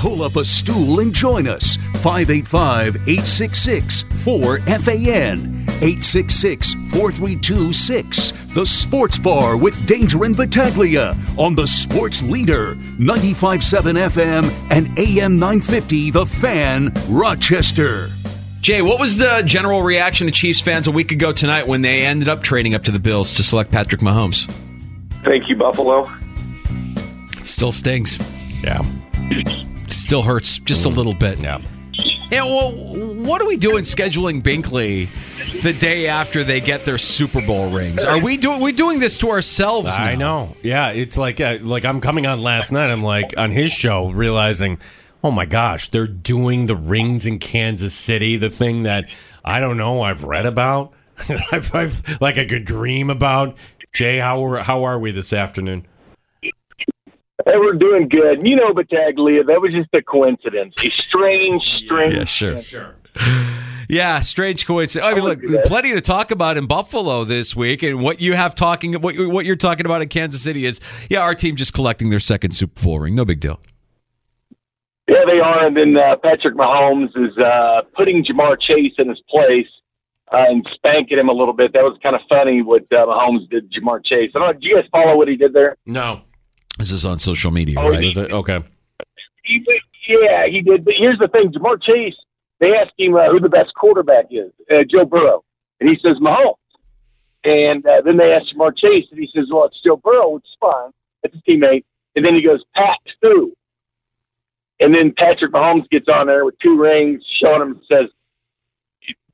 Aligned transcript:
Pull 0.00 0.22
up 0.22 0.36
a 0.36 0.44
stool 0.46 1.00
and 1.00 1.12
join 1.12 1.46
us. 1.46 1.76
585 2.00 2.96
866 3.06 4.02
4FAN. 4.02 5.60
866 5.82 6.72
432 6.90 7.74
6. 7.74 8.30
The 8.54 8.64
Sports 8.64 9.18
Bar 9.18 9.58
with 9.58 9.86
Danger 9.86 10.24
and 10.24 10.34
Battaglia 10.34 11.14
on 11.36 11.54
the 11.54 11.66
Sports 11.66 12.22
Leader. 12.22 12.76
957 12.98 13.96
FM 13.96 14.70
and 14.70 14.98
AM 14.98 15.38
950 15.38 16.10
The 16.12 16.24
Fan, 16.24 16.90
Rochester. 17.10 18.08
Jay, 18.62 18.80
what 18.80 18.98
was 18.98 19.18
the 19.18 19.42
general 19.44 19.82
reaction 19.82 20.26
to 20.28 20.32
Chiefs 20.32 20.62
fans 20.62 20.86
a 20.86 20.90
week 20.90 21.12
ago 21.12 21.30
tonight 21.30 21.66
when 21.66 21.82
they 21.82 22.06
ended 22.06 22.28
up 22.28 22.42
trading 22.42 22.74
up 22.74 22.84
to 22.84 22.90
the 22.90 22.98
Bills 22.98 23.32
to 23.32 23.42
select 23.42 23.70
Patrick 23.70 24.00
Mahomes? 24.00 24.50
Thank 25.24 25.50
you, 25.50 25.56
Buffalo. 25.56 26.10
It 27.36 27.46
still 27.46 27.70
stings. 27.72 28.18
Yeah. 28.62 28.80
Still 29.90 30.22
hurts 30.22 30.58
just 30.58 30.84
a 30.84 30.88
little 30.88 31.14
bit. 31.14 31.38
Yeah. 31.40 31.60
Yeah, 32.30 32.44
well, 32.44 32.70
what 32.72 33.42
are 33.42 33.46
we 33.46 33.56
doing 33.56 33.82
scheduling 33.82 34.40
Binkley 34.40 35.08
the 35.62 35.72
day 35.72 36.06
after 36.06 36.44
they 36.44 36.60
get 36.60 36.84
their 36.84 36.96
Super 36.96 37.44
Bowl 37.44 37.70
rings? 37.70 38.04
Are 38.04 38.18
we 38.18 38.36
doing 38.36 38.60
we 38.60 38.72
doing 38.72 39.00
this 39.00 39.18
to 39.18 39.30
ourselves 39.30 39.88
now? 39.88 40.04
I 40.04 40.14
know. 40.14 40.56
Yeah, 40.62 40.90
it's 40.90 41.18
like 41.18 41.40
uh, 41.40 41.58
like 41.60 41.84
I'm 41.84 42.00
coming 42.00 42.26
on 42.26 42.40
last 42.40 42.70
night. 42.72 42.90
I'm 42.90 43.02
like 43.02 43.34
on 43.36 43.50
his 43.50 43.72
show, 43.72 44.10
realizing, 44.10 44.78
oh 45.24 45.30
my 45.32 45.44
gosh, 45.44 45.90
they're 45.90 46.06
doing 46.06 46.66
the 46.66 46.76
rings 46.76 47.26
in 47.26 47.38
Kansas 47.40 47.94
City, 47.94 48.36
the 48.36 48.50
thing 48.50 48.84
that 48.84 49.10
I 49.44 49.58
don't 49.60 49.76
know. 49.76 50.02
I've 50.02 50.24
read 50.24 50.46
about. 50.46 50.92
I've, 51.52 51.74
I've 51.74 52.20
like 52.20 52.38
I 52.38 52.46
could 52.46 52.64
dream 52.64 53.10
about. 53.10 53.56
Jay, 53.92 54.18
how 54.18 54.44
are, 54.44 54.62
how 54.62 54.84
are 54.84 54.98
we 55.00 55.10
this 55.10 55.32
afternoon? 55.32 55.84
Hey, 57.46 57.56
we're 57.56 57.74
doing 57.74 58.08
good. 58.08 58.46
You 58.46 58.56
know, 58.56 58.72
Battaglia, 58.74 59.44
that 59.44 59.60
was 59.60 59.72
just 59.72 59.88
a 59.94 60.02
coincidence. 60.02 60.74
A 60.82 60.88
strange, 60.90 61.62
strange. 61.84 62.14
Yeah, 62.14 62.24
sure. 62.24 62.62
Sure. 62.62 62.94
Yeah, 63.90 64.20
strange 64.20 64.66
coincidence. 64.66 65.04
I 65.04 65.14
mean, 65.14 65.24
look, 65.24 65.64
plenty 65.64 65.92
to 65.94 66.00
talk 66.00 66.30
about 66.30 66.56
in 66.56 66.66
Buffalo 66.66 67.24
this 67.24 67.56
week, 67.56 67.82
and 67.82 68.00
what 68.00 68.20
you 68.20 68.34
have 68.34 68.54
talking, 68.54 68.92
what 69.00 69.16
what 69.18 69.44
you're 69.44 69.56
talking 69.56 69.84
about 69.84 70.00
in 70.00 70.08
Kansas 70.08 70.40
City 70.40 70.64
is, 70.64 70.80
yeah, 71.08 71.18
our 71.22 71.34
team 71.34 71.56
just 71.56 71.74
collecting 71.74 72.08
their 72.08 72.20
second 72.20 72.52
Super 72.52 72.80
Bowl 72.84 73.00
ring. 73.00 73.16
No 73.16 73.24
big 73.24 73.40
deal. 73.40 73.58
Yeah, 75.08 75.24
they 75.26 75.40
are. 75.40 75.66
And 75.66 75.76
then 75.76 75.96
uh, 75.96 76.14
Patrick 76.22 76.54
Mahomes 76.54 77.08
is 77.16 77.36
uh, 77.36 77.80
putting 77.96 78.24
Ja'Marr 78.24 78.60
Chase 78.60 78.92
in 78.96 79.08
his 79.08 79.20
place 79.28 79.66
uh, 80.32 80.44
and 80.48 80.64
spanking 80.72 81.18
him 81.18 81.28
a 81.28 81.32
little 81.32 81.52
bit. 81.54 81.72
That 81.72 81.82
was 81.82 81.98
kind 82.00 82.14
of 82.14 82.20
funny 82.28 82.62
what 82.62 82.82
uh, 82.92 83.06
Mahomes 83.06 83.50
did 83.50 83.72
to 83.72 83.80
Ja'Marr 83.80 84.04
Chase. 84.04 84.30
I 84.36 84.38
don't 84.38 84.54
know. 84.54 84.60
Do 84.60 84.68
you 84.68 84.76
guys 84.76 84.84
follow 84.92 85.16
what 85.16 85.26
he 85.26 85.34
did 85.34 85.52
there? 85.52 85.74
No. 85.84 86.20
This 86.80 86.90
is 86.92 87.04
on 87.06 87.18
social 87.18 87.50
media, 87.50 87.78
Oh, 87.78 87.90
right? 87.90 88.02
Is 88.04 88.16
it? 88.18 88.32
Okay. 88.32 88.64
He, 89.44 89.64
yeah, 90.08 90.46
he 90.46 90.60
did. 90.62 90.84
But 90.84 90.94
here's 90.98 91.18
the 91.18 91.28
thing: 91.28 91.52
Ja'Marr 91.52 91.80
Chase. 91.82 92.16
They 92.58 92.72
asked 92.74 92.92
him 92.98 93.14
uh, 93.14 93.30
who 93.30 93.38
the 93.38 93.48
best 93.48 93.72
quarterback 93.74 94.26
is. 94.30 94.50
Uh, 94.70 94.84
Joe 94.90 95.04
Burrow, 95.04 95.44
and 95.80 95.88
he 95.88 95.96
says 96.02 96.16
Mahomes. 96.20 96.54
And 97.44 97.86
uh, 97.86 98.02
then 98.04 98.16
they 98.18 98.32
asked 98.32 98.54
Ja'Marr 98.54 98.76
Chase, 98.76 99.06
and 99.10 99.20
he 99.20 99.28
says, 99.34 99.46
"Well, 99.52 99.64
it's 99.66 99.80
Joe 99.84 99.96
Burrow, 99.96 100.30
which 100.30 100.44
is 100.44 100.56
fine. 100.60 100.90
It's 101.22 101.34
his 101.34 101.42
teammate." 101.48 101.84
And 102.16 102.24
then 102.24 102.34
he 102.34 102.42
goes, 102.42 102.62
"Pat 102.74 102.98
who?" 103.22 103.54
And 104.80 104.94
then 104.94 105.12
Patrick 105.16 105.52
Mahomes 105.52 105.88
gets 105.90 106.08
on 106.08 106.26
there 106.26 106.44
with 106.46 106.58
two 106.60 106.78
rings, 106.80 107.22
showing 107.42 107.60
him, 107.62 107.72
and 107.72 107.80
says, 107.88 108.10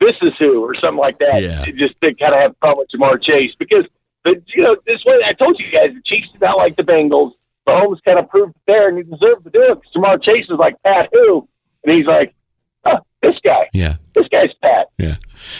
"This 0.00 0.16
is 0.22 0.32
who," 0.38 0.62
or 0.64 0.74
something 0.74 0.98
like 0.98 1.18
that. 1.20 1.42
Yeah. 1.42 1.64
Just 1.76 1.94
to 2.02 2.12
kind 2.14 2.34
of 2.34 2.40
have 2.40 2.56
fun 2.60 2.74
with 2.76 2.88
Ja'Marr 2.94 3.22
Chase 3.22 3.52
because 3.58 3.84
the 4.34 4.42
you 4.54 4.62
know 4.62 4.76
this 4.86 5.02
way 5.06 5.16
I 5.26 5.32
told 5.32 5.58
you 5.58 5.66
guys 5.72 5.94
the 5.94 6.02
Chiefs 6.04 6.28
did 6.32 6.40
not 6.42 6.58
like 6.58 6.76
the 6.76 6.82
Bengals. 6.82 7.32
Mahomes 7.66 7.98
kind 8.04 8.18
of 8.18 8.28
proved 8.28 8.54
it 8.54 8.62
there, 8.66 8.88
and 8.88 8.98
he 8.98 9.02
deserved 9.04 9.44
to 9.44 9.50
do 9.50 9.62
it. 9.62 9.74
'cause 9.74 9.92
Ja'Marr 9.96 10.22
Chase 10.22 10.44
is 10.48 10.58
like 10.58 10.74
Pat 10.84 11.08
who, 11.12 11.48
and 11.84 11.96
he's 11.96 12.06
like, 12.06 12.32
huh, 12.84 13.00
this 13.22 13.34
guy, 13.42 13.68
Yeah, 13.72 13.96
this 14.14 14.28
guy's 14.28 14.50
Pat. 14.62 14.86
yeah. 14.98 15.16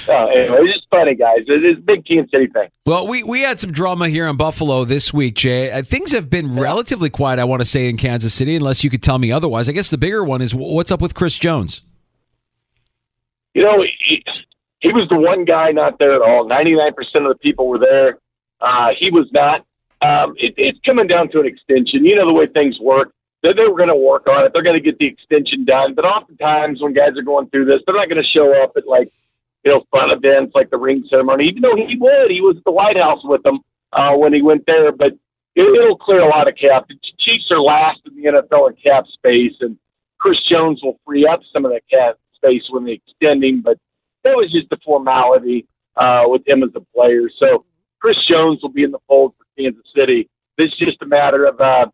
Uh, 0.08 0.26
anyway, 0.26 0.58
it's 0.62 0.74
just 0.74 0.86
funny, 0.90 1.14
guys. 1.16 1.38
It 1.48 1.64
is 1.64 1.78
a 1.78 1.80
big 1.80 2.06
Kansas 2.06 2.30
City 2.30 2.46
thing. 2.46 2.68
Well, 2.86 3.06
we, 3.08 3.22
we 3.24 3.40
had 3.42 3.58
some 3.60 3.72
drama 3.72 4.08
here 4.08 4.28
in 4.28 4.36
Buffalo 4.36 4.84
this 4.84 5.12
week, 5.12 5.34
Jay. 5.34 5.70
Uh, 5.70 5.82
things 5.82 6.12
have 6.12 6.30
been 6.30 6.54
relatively 6.54 7.10
quiet, 7.10 7.38
I 7.40 7.44
want 7.44 7.60
to 7.60 7.64
say, 7.68 7.88
in 7.88 7.96
Kansas 7.96 8.32
City, 8.32 8.54
unless 8.56 8.84
you 8.84 8.90
could 8.90 9.02
tell 9.02 9.18
me 9.18 9.32
otherwise. 9.32 9.68
I 9.68 9.72
guess 9.72 9.90
the 9.90 9.98
bigger 9.98 10.22
one 10.24 10.42
is 10.42 10.54
what's 10.54 10.90
up 10.92 11.00
with 11.00 11.14
Chris 11.14 11.36
Jones? 11.36 11.82
You 13.54 13.62
know, 13.62 13.82
he, 13.82 14.22
he 14.80 14.92
was 14.92 15.08
the 15.08 15.16
one 15.18 15.44
guy 15.44 15.72
not 15.72 15.98
there 15.98 16.14
at 16.14 16.22
all. 16.22 16.46
Ninety 16.46 16.74
nine 16.76 16.92
percent 16.94 17.26
of 17.26 17.32
the 17.32 17.38
people 17.38 17.66
were 17.68 17.78
there. 17.78 18.18
Uh, 18.60 18.88
he 18.98 19.10
was 19.10 19.28
not. 19.32 19.64
Um, 20.02 20.34
it, 20.36 20.54
it's 20.56 20.78
coming 20.84 21.06
down 21.06 21.30
to 21.30 21.40
an 21.40 21.46
extension. 21.46 22.04
You 22.04 22.16
know 22.16 22.26
the 22.26 22.32
way 22.32 22.46
things 22.46 22.78
work. 22.80 23.12
They, 23.42 23.52
they 23.52 23.68
were 23.68 23.76
going 23.76 23.92
to 23.92 23.96
work 23.96 24.26
on 24.26 24.44
it. 24.44 24.52
They're 24.52 24.62
going 24.62 24.80
to 24.80 24.84
get 24.84 24.98
the 24.98 25.06
extension 25.06 25.64
done. 25.64 25.94
But 25.94 26.04
oftentimes 26.04 26.80
when 26.80 26.94
guys 26.94 27.16
are 27.16 27.22
going 27.22 27.48
through 27.50 27.66
this, 27.66 27.80
they're 27.86 27.96
not 27.96 28.08
going 28.08 28.22
to 28.22 28.28
show 28.28 28.52
up 28.62 28.72
at 28.76 28.86
like 28.86 29.12
you 29.64 29.72
know 29.72 29.84
fun 29.90 30.10
events 30.10 30.52
like 30.54 30.70
the 30.70 30.78
ring 30.78 31.04
ceremony. 31.08 31.48
Even 31.48 31.62
though 31.62 31.76
he 31.76 31.96
would, 31.98 32.30
he 32.30 32.40
was 32.40 32.56
at 32.56 32.64
the 32.64 32.72
White 32.72 32.96
House 32.96 33.20
with 33.24 33.42
them 33.42 33.60
uh, 33.92 34.12
when 34.12 34.32
he 34.32 34.42
went 34.42 34.64
there. 34.66 34.92
But 34.92 35.12
it, 35.54 35.62
it'll 35.62 35.96
clear 35.96 36.20
a 36.20 36.28
lot 36.28 36.48
of 36.48 36.56
cap. 36.56 36.86
The 36.88 36.96
Chiefs 37.18 37.50
are 37.50 37.60
last 37.60 38.00
in 38.06 38.16
the 38.16 38.28
NFL 38.28 38.70
in 38.70 38.76
cap 38.76 39.04
space, 39.12 39.56
and 39.60 39.78
Chris 40.18 40.38
Jones 40.48 40.80
will 40.82 41.00
free 41.04 41.26
up 41.26 41.40
some 41.52 41.64
of 41.64 41.72
that 41.72 41.82
cap 41.90 42.16
space 42.34 42.62
when 42.70 42.84
they 42.84 43.00
extend 43.00 43.44
him. 43.44 43.62
But 43.62 43.78
that 44.24 44.36
was 44.36 44.52
just 44.52 44.72
a 44.72 44.76
formality 44.84 45.66
uh, 45.96 46.24
with 46.26 46.46
him 46.46 46.62
as 46.62 46.70
a 46.74 46.80
player. 46.94 47.30
So 47.38 47.64
Chris 48.00 48.16
Jones 48.28 48.60
will 48.62 48.70
be 48.70 48.82
in 48.82 48.90
the 48.90 48.98
fold 49.08 49.34
for 49.38 49.44
Kansas 49.58 49.84
City. 49.94 50.28
This 50.58 50.68
is 50.68 50.78
just 50.78 51.02
a 51.02 51.06
matter 51.06 51.46
of, 51.46 51.60
uh, 51.60 51.86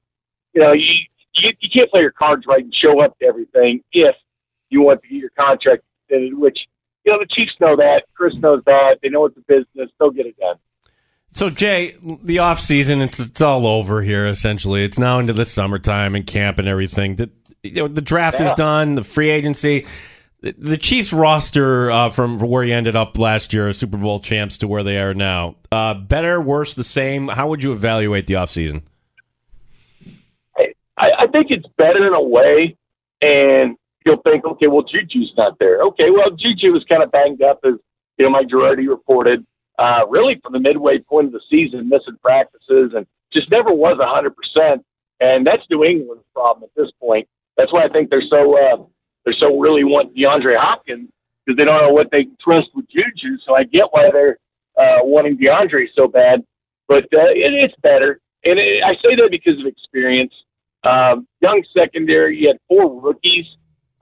you 0.52 0.60
know, 0.60 0.72
you, 0.72 0.84
you, 1.34 1.52
you 1.60 1.68
can't 1.72 1.90
play 1.90 2.00
your 2.00 2.12
cards 2.12 2.44
right 2.46 2.62
and 2.62 2.74
show 2.74 3.00
up 3.00 3.18
to 3.18 3.26
everything 3.26 3.82
if 3.92 4.14
you 4.68 4.82
want 4.82 5.02
to 5.02 5.08
get 5.08 5.16
your 5.16 5.30
contract 5.30 5.82
extended, 6.08 6.36
which, 6.38 6.58
you 7.04 7.12
know, 7.12 7.18
the 7.18 7.26
Chiefs 7.26 7.52
know 7.60 7.76
that. 7.76 8.02
Chris 8.14 8.34
knows 8.36 8.60
that. 8.66 8.98
They 9.02 9.08
know 9.08 9.26
it's 9.26 9.36
a 9.36 9.40
business. 9.40 9.90
They'll 9.98 10.10
get 10.10 10.26
it 10.26 10.36
done. 10.38 10.56
So 11.34 11.48
Jay, 11.48 11.96
the 12.22 12.40
off 12.40 12.60
season, 12.60 13.00
it's 13.00 13.18
it's 13.18 13.40
all 13.40 13.66
over 13.66 14.02
here. 14.02 14.26
Essentially, 14.26 14.84
it's 14.84 14.98
now 14.98 15.18
into 15.18 15.32
the 15.32 15.46
summertime 15.46 16.14
and 16.14 16.26
camp 16.26 16.58
and 16.58 16.68
everything. 16.68 17.16
The 17.16 17.30
you 17.62 17.82
know, 17.82 17.88
the 17.88 18.02
draft 18.02 18.40
is 18.40 18.52
done. 18.52 18.96
The 18.96 19.02
free 19.02 19.30
agency. 19.30 19.86
The, 20.42 20.76
Chiefs 20.76 21.12
roster 21.12 21.88
uh, 21.88 22.10
from 22.10 22.40
where 22.40 22.64
you 22.64 22.74
ended 22.74 22.96
up 22.96 23.16
last 23.16 23.52
year, 23.52 23.72
Super 23.72 23.96
Bowl 23.96 24.18
champs, 24.18 24.58
to 24.58 24.66
where 24.68 24.82
they 24.82 24.98
are 24.98 25.14
now. 25.14 25.54
Uh, 25.70 25.94
better, 25.94 26.40
worse, 26.40 26.74
the 26.74 26.82
same. 26.82 27.28
How 27.28 27.48
would 27.48 27.62
you 27.62 27.70
evaluate 27.70 28.26
the 28.26 28.34
offseason? 28.34 28.82
I, 30.98 31.10
I 31.20 31.26
think 31.28 31.48
it's 31.50 31.66
better 31.78 32.06
in 32.06 32.12
a 32.12 32.22
way, 32.22 32.76
and 33.20 33.76
you'll 34.04 34.20
think, 34.22 34.44
okay, 34.44 34.66
well, 34.66 34.82
Juju's 34.82 35.32
not 35.36 35.60
there. 35.60 35.80
Okay, 35.82 36.10
well, 36.10 36.30
Juju 36.30 36.72
was 36.72 36.84
kind 36.88 37.04
of 37.04 37.12
banged 37.12 37.42
up, 37.42 37.60
as 37.64 37.74
you 38.18 38.24
know, 38.24 38.30
Mike 38.30 38.48
Girardi 38.48 38.88
reported, 38.88 39.46
uh, 39.78 40.06
really 40.08 40.40
from 40.42 40.52
the 40.52 40.60
midway 40.60 40.98
point 40.98 41.28
of 41.28 41.32
the 41.32 41.40
season, 41.48 41.88
missing 41.88 42.18
practices, 42.20 42.92
and 42.96 43.06
just 43.32 43.48
never 43.50 43.72
was 43.72 43.98
a 44.00 44.06
hundred 44.06 44.34
percent. 44.36 44.84
And 45.20 45.46
that's 45.46 45.62
New 45.70 45.84
England's 45.84 46.24
problem 46.34 46.64
at 46.64 46.74
this 46.74 46.90
point. 47.00 47.28
That's 47.56 47.72
why 47.72 47.84
I 47.84 47.88
think 47.88 48.10
they're 48.10 48.22
so 48.28 48.58
uh, 48.58 48.84
they're 49.24 49.34
so 49.38 49.58
really 49.58 49.84
want 49.84 50.14
DeAndre 50.16 50.58
Hopkins 50.58 51.08
because 51.44 51.56
they 51.56 51.64
don't 51.64 51.80
know 51.80 51.92
what 51.92 52.10
they 52.10 52.26
trust 52.40 52.68
with 52.74 52.86
Juju. 52.88 53.38
So 53.46 53.54
I 53.54 53.64
get 53.64 53.86
why 53.90 54.10
they're 54.12 54.38
uh, 54.76 55.00
wanting 55.02 55.38
DeAndre 55.38 55.86
so 55.94 56.08
bad, 56.08 56.44
but 56.88 57.04
uh, 57.04 57.30
it, 57.30 57.52
it's 57.54 57.74
better. 57.82 58.20
and 58.44 58.58
it, 58.58 58.82
I 58.84 58.94
say 58.94 59.16
that 59.16 59.28
because 59.30 59.60
of 59.60 59.66
experience. 59.66 60.32
Um, 60.84 61.28
young 61.40 61.62
secondary, 61.76 62.38
you 62.38 62.48
had 62.48 62.58
four 62.68 63.00
rookies 63.00 63.46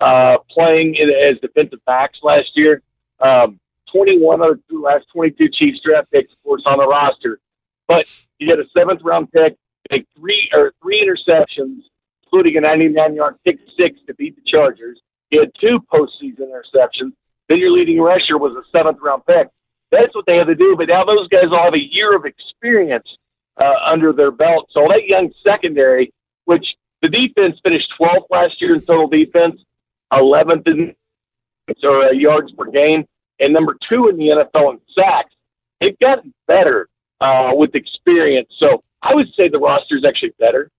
uh, 0.00 0.36
playing 0.50 0.94
in, 0.94 1.10
as 1.10 1.38
defensive 1.40 1.80
backs 1.84 2.18
last 2.22 2.50
year. 2.54 2.82
Um, 3.20 3.60
21 3.92 4.40
of 4.40 4.60
the 4.70 4.78
last 4.78 5.06
22 5.12 5.48
Chiefs 5.52 5.80
draft 5.84 6.10
picks, 6.10 6.32
of 6.32 6.42
course, 6.42 6.62
on 6.64 6.78
the 6.78 6.86
roster. 6.86 7.38
But 7.86 8.06
you 8.38 8.48
had 8.50 8.60
a 8.60 8.68
seventh 8.76 9.00
round 9.02 9.30
pick, 9.32 9.56
make 9.90 10.06
three 10.16 10.48
or 10.54 10.72
three 10.82 11.04
interceptions, 11.04 11.80
including 12.24 12.56
a 12.56 12.60
99 12.60 13.14
yard 13.14 13.34
pick 13.44 13.58
six 13.76 13.98
to 14.06 14.14
beat 14.14 14.36
the 14.36 14.42
Chargers. 14.46 15.00
You 15.30 15.40
had 15.40 15.52
two 15.60 15.78
postseason 15.92 16.48
interceptions. 16.50 17.12
Then 17.48 17.58
your 17.58 17.72
leading 17.72 18.00
rusher 18.00 18.38
was 18.38 18.52
a 18.56 18.62
seventh 18.76 18.98
round 19.00 19.24
pick. 19.26 19.48
That's 19.90 20.14
what 20.14 20.24
they 20.26 20.36
had 20.36 20.46
to 20.46 20.54
do. 20.54 20.74
But 20.76 20.88
now 20.88 21.04
those 21.04 21.28
guys 21.28 21.50
all 21.50 21.64
have 21.64 21.74
a 21.74 21.92
year 21.92 22.14
of 22.14 22.24
experience 22.24 23.06
uh, 23.60 23.74
under 23.84 24.12
their 24.12 24.30
belt. 24.30 24.68
So 24.72 24.86
that 24.88 25.06
young 25.06 25.32
secondary, 25.44 26.12
which 26.44 26.64
the 27.02 27.08
defense 27.08 27.58
finished 27.62 27.92
12th 28.00 28.26
last 28.30 28.60
year 28.60 28.74
in 28.74 28.82
total 28.82 29.08
defense, 29.08 29.60
11th 30.12 30.66
in 30.66 30.94
or 31.84 32.04
uh, 32.04 32.10
yards 32.10 32.50
per 32.52 32.64
game, 32.66 33.04
and 33.38 33.52
number 33.52 33.76
two 33.88 34.08
in 34.08 34.16
the 34.16 34.26
NFL 34.26 34.72
in 34.72 34.80
sacks. 34.94 35.32
They've 35.80 35.98
gotten 35.98 36.34
better 36.46 36.88
uh, 37.20 37.50
with 37.52 37.74
experience. 37.74 38.48
So 38.58 38.82
I 39.02 39.14
would 39.14 39.28
say 39.36 39.48
the 39.48 39.58
roster 39.58 39.96
is 39.96 40.04
actually 40.06 40.34
better. 40.38 40.70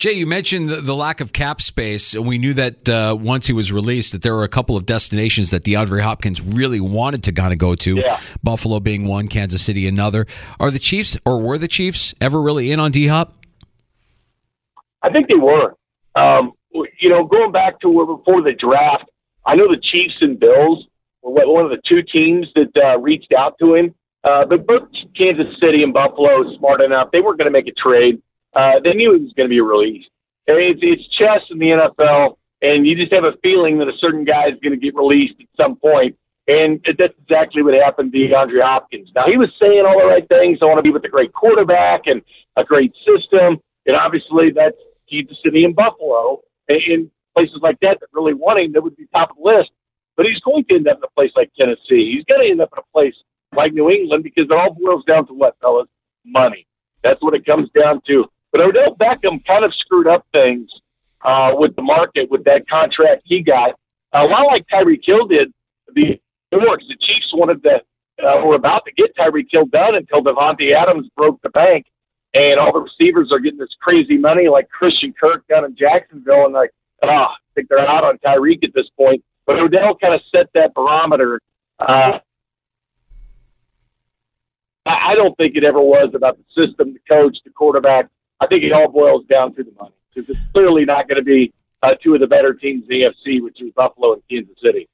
Jay, 0.00 0.12
you 0.14 0.26
mentioned 0.26 0.64
the, 0.64 0.76
the, 0.76 0.94
lack 0.94 1.20
of 1.20 1.30
cap 1.30 1.60
space. 1.60 2.16
We 2.16 2.38
knew 2.38 2.54
that 2.54 2.88
uh, 2.88 3.14
once 3.20 3.46
he 3.46 3.52
was 3.52 3.70
released, 3.70 4.12
that 4.12 4.22
there 4.22 4.34
were 4.34 4.44
a 4.44 4.48
couple 4.48 4.74
of 4.74 4.86
destinations 4.86 5.50
that 5.50 5.62
DeAndre 5.62 6.00
Hopkins 6.00 6.40
really 6.40 6.80
wanted 6.80 7.24
to 7.24 7.32
kind 7.32 7.52
of 7.52 7.58
go 7.58 7.74
to. 7.74 7.96
Yeah. 7.96 8.18
Buffalo 8.42 8.80
being 8.80 9.04
one, 9.04 9.28
Kansas 9.28 9.62
City 9.62 9.86
another. 9.86 10.26
Are 10.58 10.70
the 10.70 10.78
Chiefs 10.78 11.18
or 11.26 11.38
were 11.38 11.58
the 11.58 11.68
Chiefs 11.68 12.14
ever 12.18 12.40
really 12.40 12.72
in 12.72 12.80
on 12.80 12.92
D 12.92 13.08
Hop? 13.08 13.34
I 15.02 15.10
think 15.10 15.28
they 15.28 15.34
were. 15.34 15.74
Um, 16.14 16.52
you 16.72 17.10
know, 17.10 17.26
going 17.26 17.52
back 17.52 17.78
to 17.80 17.88
before 17.88 18.40
the 18.40 18.54
draft, 18.58 19.04
I 19.44 19.54
know 19.54 19.68
the 19.68 19.82
Chiefs 19.82 20.14
and 20.22 20.40
Bills 20.40 20.86
were 21.20 21.46
one 21.46 21.66
of 21.66 21.70
the 21.70 21.80
two 21.86 22.00
teams 22.10 22.46
that 22.54 22.72
uh, 22.74 22.98
reached 22.98 23.34
out 23.36 23.58
to 23.58 23.74
him. 23.74 23.94
Uh, 24.24 24.46
but 24.46 24.66
both 24.66 24.88
Kansas 25.14 25.46
City 25.60 25.82
and 25.82 25.92
Buffalo 25.92 26.56
smart 26.56 26.80
enough; 26.80 27.10
they 27.12 27.20
weren't 27.20 27.36
going 27.36 27.52
to 27.52 27.58
make 27.58 27.66
a 27.66 27.72
trade 27.72 28.22
uh, 28.54 28.80
they 28.82 28.94
knew 28.94 29.14
it 29.14 29.22
was 29.22 29.32
going 29.36 29.48
to 29.48 29.52
be 29.52 29.58
a 29.58 29.62
released. 29.62 30.08
It's, 30.46 30.80
it's 30.82 31.06
chess 31.16 31.42
in 31.50 31.58
the 31.58 31.66
NFL, 31.66 32.36
and 32.62 32.86
you 32.86 32.96
just 32.96 33.12
have 33.12 33.24
a 33.24 33.36
feeling 33.42 33.78
that 33.78 33.88
a 33.88 33.96
certain 33.98 34.24
guy 34.24 34.48
is 34.48 34.58
going 34.62 34.72
to 34.72 34.80
get 34.80 34.94
released 34.94 35.34
at 35.40 35.46
some 35.56 35.76
point. 35.76 36.16
And 36.48 36.84
that's 36.98 37.14
exactly 37.22 37.62
what 37.62 37.74
happened 37.74 38.12
to 38.12 38.18
DeAndre 38.18 38.62
Hopkins. 38.62 39.10
Now, 39.14 39.26
he 39.26 39.36
was 39.36 39.50
saying 39.60 39.84
all 39.86 40.00
the 40.00 40.06
right 40.06 40.26
things. 40.26 40.58
I 40.60 40.64
want 40.64 40.78
to 40.78 40.82
be 40.82 40.90
with 40.90 41.04
a 41.04 41.08
great 41.08 41.32
quarterback 41.32 42.06
and 42.06 42.22
a 42.56 42.64
great 42.64 42.92
system. 43.06 43.58
And 43.86 43.94
obviously, 43.94 44.50
that's 44.50 44.76
Kansas 45.08 45.38
City 45.44 45.64
and 45.64 45.76
Buffalo. 45.76 46.40
And 46.68 46.82
in 46.82 47.10
places 47.36 47.60
like 47.62 47.78
that 47.80 48.00
that 48.00 48.08
really 48.12 48.34
want 48.34 48.58
him, 48.58 48.72
that 48.72 48.82
would 48.82 48.96
be 48.96 49.06
top 49.12 49.30
of 49.30 49.36
the 49.36 49.42
list. 49.42 49.70
But 50.16 50.26
he's 50.26 50.40
going 50.40 50.64
to 50.64 50.74
end 50.74 50.88
up 50.88 50.98
in 50.98 51.04
a 51.04 51.14
place 51.14 51.30
like 51.36 51.52
Tennessee. 51.56 52.16
He's 52.16 52.24
going 52.24 52.42
to 52.44 52.50
end 52.50 52.60
up 52.60 52.70
in 52.72 52.82
a 52.82 52.92
place 52.92 53.14
like 53.54 53.72
New 53.72 53.88
England 53.88 54.24
because 54.24 54.46
it 54.50 54.52
all 54.52 54.74
boils 54.74 55.04
down 55.04 55.26
to 55.28 55.34
what, 55.34 55.56
fellas? 55.60 55.88
Money. 56.24 56.66
That's 57.04 57.22
what 57.22 57.34
it 57.34 57.46
comes 57.46 57.70
down 57.78 58.02
to. 58.08 58.24
But 58.52 58.62
Odell 58.62 58.96
Beckham 58.96 59.44
kind 59.46 59.64
of 59.64 59.72
screwed 59.74 60.06
up 60.06 60.26
things 60.32 60.68
uh, 61.24 61.52
with 61.54 61.76
the 61.76 61.82
market 61.82 62.30
with 62.30 62.44
that 62.44 62.68
contract 62.68 63.22
he 63.24 63.42
got. 63.42 63.70
Uh, 64.12 64.26
not 64.26 64.46
like 64.46 64.66
Tyreek 64.72 65.02
Hill 65.04 65.26
did 65.26 65.52
the 65.94 66.20
because 66.50 66.84
the 66.88 66.96
Chiefs 67.00 67.30
wanted 67.32 67.62
to 67.62 67.80
uh, 68.26 68.44
were 68.44 68.56
about 68.56 68.84
to 68.84 68.92
get 68.92 69.16
Tyreek 69.16 69.46
Hill 69.50 69.66
done 69.66 69.94
until 69.94 70.22
Davante 70.22 70.74
Adams 70.74 71.08
broke 71.16 71.40
the 71.42 71.50
bank, 71.50 71.86
and 72.34 72.58
all 72.58 72.72
the 72.72 72.80
receivers 72.80 73.30
are 73.32 73.38
getting 73.38 73.58
this 73.58 73.74
crazy 73.80 74.18
money 74.18 74.48
like 74.48 74.68
Christian 74.68 75.14
Kirk 75.18 75.46
down 75.46 75.64
in 75.64 75.76
Jacksonville, 75.76 76.46
and 76.46 76.54
like 76.54 76.70
ah, 77.02 77.06
oh, 77.06 77.10
I 77.10 77.36
think 77.54 77.68
they're 77.68 77.78
out 77.78 78.04
on 78.04 78.18
Tyreek 78.18 78.64
at 78.64 78.74
this 78.74 78.88
point. 78.96 79.22
But 79.46 79.58
Odell 79.58 79.96
kind 79.96 80.14
of 80.14 80.20
set 80.34 80.46
that 80.54 80.74
barometer. 80.74 81.40
Uh, 81.78 82.18
I 84.86 85.14
don't 85.14 85.36
think 85.36 85.56
it 85.56 85.64
ever 85.64 85.80
was 85.80 86.10
about 86.14 86.36
the 86.36 86.44
system, 86.66 86.94
the 86.94 87.00
coach, 87.08 87.36
the 87.44 87.50
quarterback. 87.50 88.06
I 88.40 88.46
think 88.46 88.64
it 88.64 88.72
all 88.72 88.88
boils 88.88 89.24
down 89.26 89.54
to 89.54 89.64
the 89.64 89.72
money 89.78 89.94
because 90.14 90.28
it's 90.30 90.40
clearly 90.52 90.84
not 90.84 91.08
going 91.08 91.18
to 91.18 91.24
be 91.24 91.52
uh, 91.82 91.90
two 92.02 92.14
of 92.14 92.20
the 92.20 92.26
better 92.26 92.54
teams 92.54 92.84
in 92.88 92.88
the 92.88 93.02
AFC, 93.02 93.42
which 93.42 93.60
is 93.60 93.72
Buffalo 93.74 94.14
and 94.14 94.22
Kansas 94.30 94.56
City. 94.62 94.88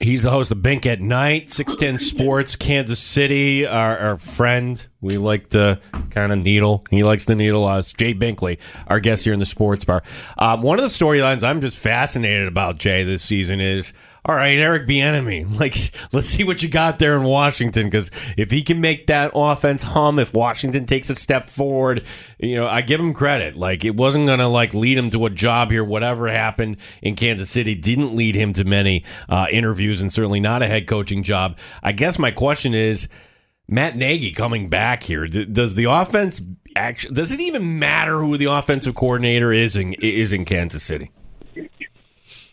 He's 0.00 0.24
the 0.24 0.30
host 0.30 0.50
of 0.50 0.60
Bink 0.60 0.84
at 0.86 1.00
Night, 1.00 1.50
610 1.50 1.98
Sports, 1.98 2.56
Kansas 2.56 3.00
City, 3.00 3.64
our, 3.64 3.96
our 3.96 4.16
friend. 4.18 4.86
We 5.00 5.18
like 5.18 5.50
the 5.50 5.80
kind 6.10 6.32
of 6.32 6.40
needle. 6.40 6.84
He 6.90 7.04
likes 7.04 7.24
the 7.24 7.36
needle. 7.36 7.64
Uh, 7.64 7.80
Jay 7.80 8.12
Binkley, 8.12 8.58
our 8.88 9.00
guest 9.00 9.24
here 9.24 9.32
in 9.32 9.38
the 9.38 9.46
sports 9.46 9.84
bar. 9.84 10.02
Um, 10.36 10.62
one 10.62 10.78
of 10.78 10.82
the 10.82 10.88
storylines 10.88 11.42
I'm 11.42 11.60
just 11.60 11.78
fascinated 11.78 12.48
about, 12.48 12.76
Jay, 12.76 13.04
this 13.04 13.22
season 13.22 13.60
is 13.60 13.92
all 14.26 14.34
right, 14.34 14.58
Eric 14.58 14.86
Bieniemy, 14.86 15.58
like 15.60 15.74
let's 16.12 16.28
see 16.28 16.44
what 16.44 16.62
you 16.62 16.68
got 16.68 16.98
there 16.98 17.14
in 17.16 17.24
Washington 17.24 17.86
because 17.86 18.10
if 18.36 18.50
he 18.50 18.62
can 18.62 18.80
make 18.80 19.06
that 19.08 19.32
offense 19.34 19.82
hum, 19.82 20.18
if 20.18 20.32
Washington 20.32 20.86
takes 20.86 21.10
a 21.10 21.14
step 21.14 21.46
forward, 21.46 22.06
you 22.38 22.56
know, 22.56 22.66
I 22.66 22.80
give 22.80 23.00
him 23.00 23.12
credit. 23.12 23.56
Like 23.56 23.84
it 23.84 23.96
wasn't 23.96 24.26
gonna 24.26 24.48
like 24.48 24.72
lead 24.72 24.96
him 24.96 25.10
to 25.10 25.26
a 25.26 25.30
job 25.30 25.70
here. 25.70 25.84
Whatever 25.84 26.28
happened 26.28 26.78
in 27.02 27.16
Kansas 27.16 27.50
City 27.50 27.74
didn't 27.74 28.16
lead 28.16 28.34
him 28.34 28.54
to 28.54 28.64
many 28.64 29.04
uh, 29.28 29.46
interviews 29.50 30.00
and 30.00 30.10
certainly 30.10 30.40
not 30.40 30.62
a 30.62 30.66
head 30.66 30.86
coaching 30.86 31.22
job. 31.22 31.58
I 31.82 31.92
guess 31.92 32.18
my 32.18 32.30
question 32.30 32.74
is. 32.74 33.08
Matt 33.66 33.96
Nagy 33.96 34.32
coming 34.32 34.68
back 34.68 35.02
here. 35.02 35.26
Does 35.26 35.74
the 35.74 35.84
offense 35.84 36.38
actually? 36.76 37.14
Does 37.14 37.32
it 37.32 37.40
even 37.40 37.78
matter 37.78 38.18
who 38.18 38.36
the 38.36 38.44
offensive 38.44 38.94
coordinator 38.94 39.54
is 39.54 39.74
in 39.74 39.94
is 39.94 40.34
in 40.34 40.44
Kansas 40.44 40.82
City? 40.82 41.10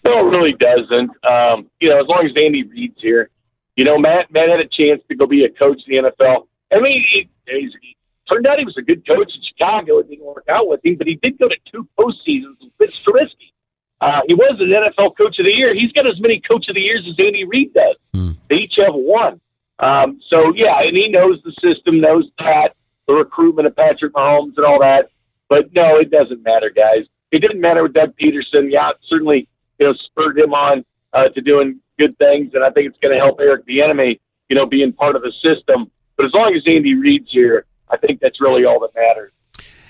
No, 0.04 0.28
it 0.28 0.32
really 0.32 0.54
doesn't. 0.54 1.12
Um, 1.24 1.70
you 1.80 1.90
know, 1.90 2.00
as 2.00 2.08
long 2.08 2.26
as 2.26 2.32
Andy 2.36 2.64
Reid's 2.64 3.00
here, 3.02 3.30
you 3.76 3.86
know, 3.86 3.98
Matt 3.98 4.32
Matt 4.32 4.50
had 4.50 4.60
a 4.60 4.68
chance 4.68 5.02
to 5.10 5.16
go 5.16 5.26
be 5.26 5.46
a 5.46 5.50
coach 5.50 5.82
in 5.88 6.04
the 6.04 6.10
NFL. 6.10 6.48
I 6.72 6.80
mean, 6.80 7.04
he, 7.12 7.30
he's, 7.48 7.72
he 7.82 7.96
turned 8.30 8.48
out 8.48 8.60
he 8.60 8.66
was 8.66 8.78
a 8.78 8.82
good 8.82 9.06
coach 9.06 9.32
in 9.34 9.42
Chicago. 9.48 10.00
It 10.00 10.10
didn't 10.10 10.26
work 10.26 10.46
out 10.50 10.68
with 10.68 10.84
him, 10.84 10.96
but 10.98 11.08
he 11.08 11.16
did 11.16 11.38
go 11.38 11.48
to 11.48 11.56
two 11.72 11.88
postseasons 12.00 12.58
with 12.62 12.72
Mitch 12.80 13.04
Trubisky. 13.04 13.52
Uh, 14.00 14.22
he 14.28 14.34
was 14.34 14.58
an 14.60 14.70
NFL 14.70 15.16
Coach 15.16 15.38
of 15.38 15.46
the 15.46 15.52
Year. 15.52 15.76
He's 15.76 15.92
got 15.92 16.08
as 16.08 16.20
many 16.20 16.42
Coach 16.42 16.66
of 16.70 16.76
the 16.76 16.82
Years 16.82 17.06
as 17.08 17.24
Andy 17.24 17.46
Reid 17.46 17.74
does. 17.74 17.96
Mm. 18.16 18.38
They 18.50 18.56
each 18.56 18.74
have 18.78 18.96
one. 18.96 19.40
Um, 19.78 20.20
so 20.30 20.54
yeah, 20.56 20.82
and 20.82 20.98
he 20.98 21.08
knows 21.08 21.40
the 21.44 21.54
system, 21.62 22.02
knows 22.02 22.26
that 22.40 22.70
the 23.08 23.14
recruitment 23.14 23.68
of 23.68 23.76
Patrick 23.76 24.14
Mahomes 24.14 24.54
and 24.58 24.66
all 24.66 24.80
that. 24.80 25.10
But 25.50 25.74
no, 25.74 25.98
it 25.98 26.10
doesn't 26.10 26.44
matter, 26.44 26.70
guys. 26.70 27.06
It 27.32 27.40
didn't 27.40 27.62
matter 27.62 27.84
with 27.84 27.94
Doug 27.94 28.14
Pederson. 28.18 28.72
Yeah, 28.72 28.92
certainly 29.08 29.48
you 29.82 29.88
know, 29.88 29.94
spurred 29.94 30.38
him 30.38 30.54
on 30.54 30.86
uh, 31.12 31.28
to 31.30 31.42
doing 31.42 31.80
good 31.98 32.16
things, 32.20 32.52
and 32.54 32.64
I 32.64 32.70
think 32.70 32.88
it's 32.88 33.00
going 33.02 33.14
to 33.14 33.20
help 33.20 33.40
Eric 33.42 33.66
Bieniemy, 33.68 34.20
you 34.48 34.56
know, 34.56 34.68
being 34.68 34.94
part 34.94 35.16
of 35.16 35.24
the 35.24 35.34
system. 35.44 35.90
But 36.18 36.28
as 36.28 36.34
long 36.34 36.54
as 36.56 36.62
Andy 36.68 36.94
Reid's 36.94 37.30
here, 37.32 37.66
I 37.90 37.98
think 37.98 38.20
that's 38.22 38.40
really 38.40 38.64
all 38.64 38.80
that 38.82 38.94
matters. 38.96 39.32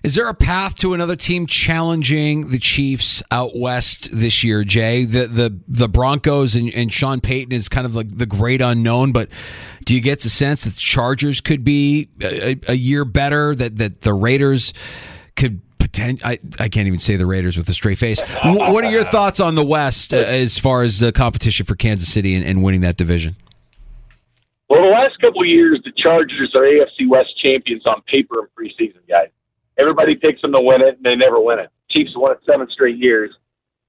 Is 0.02 0.16
there 0.16 0.30
a 0.30 0.34
path 0.34 0.78
to 0.78 0.94
another 0.94 1.16
team 1.16 1.46
challenging 1.46 2.50
the 2.50 2.58
Chiefs 2.58 3.22
out 3.30 3.52
west 3.54 4.10
this 4.12 4.44
year, 4.44 4.64
Jay? 4.64 5.04
The 5.04 5.28
the 5.28 5.60
the 5.68 5.88
Broncos 5.90 6.56
and, 6.56 6.74
and 6.74 6.92
Sean 6.92 7.20
Payton 7.20 7.52
is 7.52 7.70
kind 7.70 7.86
of 7.86 7.94
like 7.94 8.18
the 8.18 8.26
great 8.26 8.62
unknown, 8.62 9.12
but 9.12 9.30
do 9.86 9.94
you 9.94 10.02
get 10.02 10.22
the 10.22 10.30
sense 10.30 10.64
that 10.64 10.72
the 10.72 10.80
Chargers 10.80 11.40
could 11.42 11.64
be 11.64 12.10
a, 12.24 12.58
a 12.70 12.74
year 12.74 13.06
better? 13.06 13.54
That 13.54 13.78
that 13.78 14.02
the 14.02 14.14
Raiders 14.14 14.74
could 15.36 15.62
potent- 15.92 16.26
I, 16.26 16.40
I 16.60 16.70
can't 16.70 16.88
even 16.88 17.00
say 17.00 17.16
the 17.16 17.26
Raiders 17.26 17.58
with 17.58 17.68
a 17.70 17.74
straight 17.74 17.98
face. 17.98 18.22
what 18.44 18.84
are 18.84 18.92
your 18.92 19.04
thoughts 19.04 19.40
on 19.40 19.56
the 19.56 19.66
West 19.66 20.14
uh, 20.14 20.18
as 20.18 20.58
far 20.58 20.84
as 20.84 21.00
the 21.00 21.12
competition 21.12 21.66
for 21.66 21.76
Kansas 21.76 22.12
City 22.12 22.36
and, 22.36 22.46
and 22.46 22.64
winning 22.64 22.82
that 22.82 22.98
division? 22.98 23.36
Well, 24.70 24.82
the 24.84 24.90
last 24.90 25.20
couple 25.20 25.42
of 25.42 25.48
years, 25.48 25.82
the 25.84 25.92
Chargers 25.98 26.54
are 26.56 26.62
AFC 26.62 27.10
West 27.10 27.38
champions 27.42 27.86
on 27.86 28.02
paper 28.04 28.40
in 28.40 28.48
preseason, 28.58 29.06
guys. 29.08 29.28
Everybody 29.78 30.16
picks 30.16 30.42
them 30.42 30.54
to 30.54 30.62
win 30.62 30.82
it, 30.82 30.96
and 30.96 31.04
they 31.04 31.16
never 31.16 31.40
win 31.42 31.60
it. 31.60 31.70
Chiefs 31.90 32.12
won 32.16 32.32
it 32.32 32.40
seven 32.46 32.68
straight 32.72 32.98
years, 32.98 33.32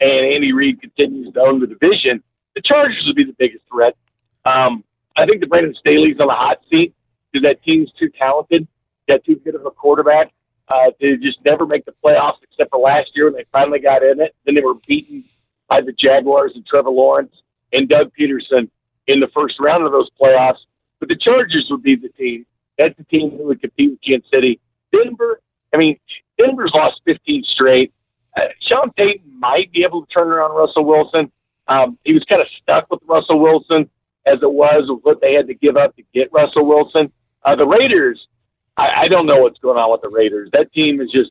and 0.00 0.10
Andy 0.10 0.52
Reid 0.52 0.80
continues 0.80 1.32
to 1.34 1.40
own 1.40 1.60
the 1.60 1.68
division. 1.68 2.22
The 2.56 2.62
Chargers 2.62 3.04
would 3.06 3.14
be 3.16 3.24
the 3.24 3.36
biggest 3.38 3.64
threat. 3.70 3.96
Um, 4.44 4.82
I 5.16 5.24
think 5.24 5.40
the 5.40 5.46
Brandon 5.46 5.74
Staley's 5.78 6.18
on 6.18 6.26
the 6.26 6.34
hot 6.34 6.58
seat 6.68 6.94
because 7.30 7.44
that 7.44 7.62
team's 7.62 7.92
too 7.98 8.10
talented, 8.18 8.66
got 9.08 9.24
too 9.24 9.36
good 9.36 9.54
of 9.54 9.64
a 9.64 9.70
quarterback 9.70 10.32
uh, 10.72 10.90
to 11.00 11.16
just 11.18 11.38
never 11.44 11.66
make 11.66 11.84
the 11.84 11.94
playoffs 12.04 12.42
except 12.42 12.70
for 12.70 12.78
last 12.78 13.10
year 13.14 13.26
when 13.26 13.34
they 13.34 13.44
finally 13.52 13.78
got 13.78 14.02
in 14.02 14.20
it. 14.20 14.34
Then 14.44 14.54
they 14.54 14.62
were 14.62 14.74
beaten 14.86 15.24
by 15.68 15.80
the 15.80 15.92
Jaguars 15.92 16.52
and 16.54 16.64
Trevor 16.66 16.90
Lawrence 16.90 17.34
and 17.72 17.88
Doug 17.88 18.10
Pederson 18.18 18.68
in 19.06 19.20
the 19.20 19.28
first 19.34 19.54
round 19.60 19.84
of 19.84 19.92
those 19.92 20.08
playoffs. 20.20 20.60
But 21.00 21.08
the 21.08 21.16
Chargers 21.16 21.66
would 21.70 21.82
be 21.82 21.96
the 21.96 22.08
team. 22.10 22.46
That's 22.78 22.96
the 22.96 23.04
team 23.04 23.30
who 23.30 23.44
would 23.46 23.60
compete 23.60 23.90
with 23.90 24.00
Kansas 24.06 24.28
City. 24.32 24.60
Denver, 24.92 25.40
I 25.74 25.76
mean, 25.76 25.98
Denver's 26.38 26.72
lost 26.74 27.00
15 27.04 27.44
straight. 27.52 27.92
Uh, 28.36 28.48
Sean 28.68 28.90
Payton 28.92 29.38
might 29.38 29.70
be 29.72 29.84
able 29.84 30.06
to 30.06 30.12
turn 30.12 30.28
around 30.28 30.54
Russell 30.56 30.84
Wilson. 30.84 31.30
Um, 31.68 31.98
he 32.04 32.12
was 32.12 32.24
kind 32.28 32.40
of 32.40 32.48
stuck 32.62 32.90
with 32.90 33.00
Russell 33.06 33.40
Wilson 33.40 33.90
as 34.26 34.38
it 34.42 34.52
was 34.52 34.84
with 34.88 35.00
what 35.02 35.20
they 35.20 35.34
had 35.34 35.48
to 35.48 35.54
give 35.54 35.76
up 35.76 35.94
to 35.96 36.02
get 36.14 36.32
Russell 36.32 36.66
Wilson. 36.66 37.12
Uh, 37.44 37.56
the 37.56 37.66
Raiders, 37.66 38.26
I, 38.76 39.04
I 39.04 39.08
don't 39.08 39.26
know 39.26 39.38
what's 39.38 39.58
going 39.58 39.78
on 39.78 39.90
with 39.92 40.02
the 40.02 40.08
Raiders. 40.08 40.50
That 40.52 40.72
team 40.72 41.00
is 41.00 41.10
just, 41.10 41.30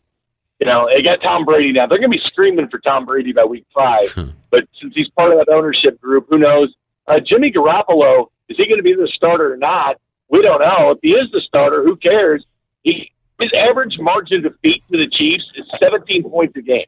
you 0.60 0.68
know, 0.68 0.88
they 0.94 1.02
got 1.02 1.22
Tom 1.22 1.46
Brady 1.46 1.72
now. 1.72 1.88
They're 1.88 1.98
going 1.98 2.12
to 2.12 2.18
be 2.18 2.24
screaming 2.26 2.68
for 2.70 2.80
Tom 2.80 3.06
Brady 3.06 3.34
by 3.34 3.46
week 3.46 3.66
five. 3.74 4.14
but 4.52 4.66
since 4.80 4.94
he's 4.96 5.10
part 5.10 5.32
of 5.32 5.40
that 5.40 5.52
ownership 5.52 6.00
group, 6.00 6.28
who 6.30 6.38
knows? 6.38 6.74
Uh, 7.08 7.20
Jimmy 7.26 7.52
Garoppolo, 7.52 8.28
is 8.48 8.58
he 8.58 8.68
going 8.68 8.78
to 8.78 8.84
be 8.84 8.94
the 8.94 9.10
starter 9.14 9.54
or 9.54 9.58
not? 9.58 9.98
We 10.30 10.42
don't 10.42 10.60
know. 10.60 10.92
If 10.92 11.00
he 11.02 11.10
is 11.10 11.30
the 11.32 11.42
starter, 11.42 11.84
who 11.84 11.96
cares? 11.96 12.46
He, 12.84 13.12
his 13.40 13.52
average 13.54 13.98
margin 14.00 14.46
of 14.46 14.54
defeat 14.54 14.84
to 14.92 14.98
the 14.98 15.10
Chiefs 15.12 15.44
is 15.58 15.66
17 15.80 16.30
points 16.30 16.56
a 16.56 16.62
game. 16.62 16.86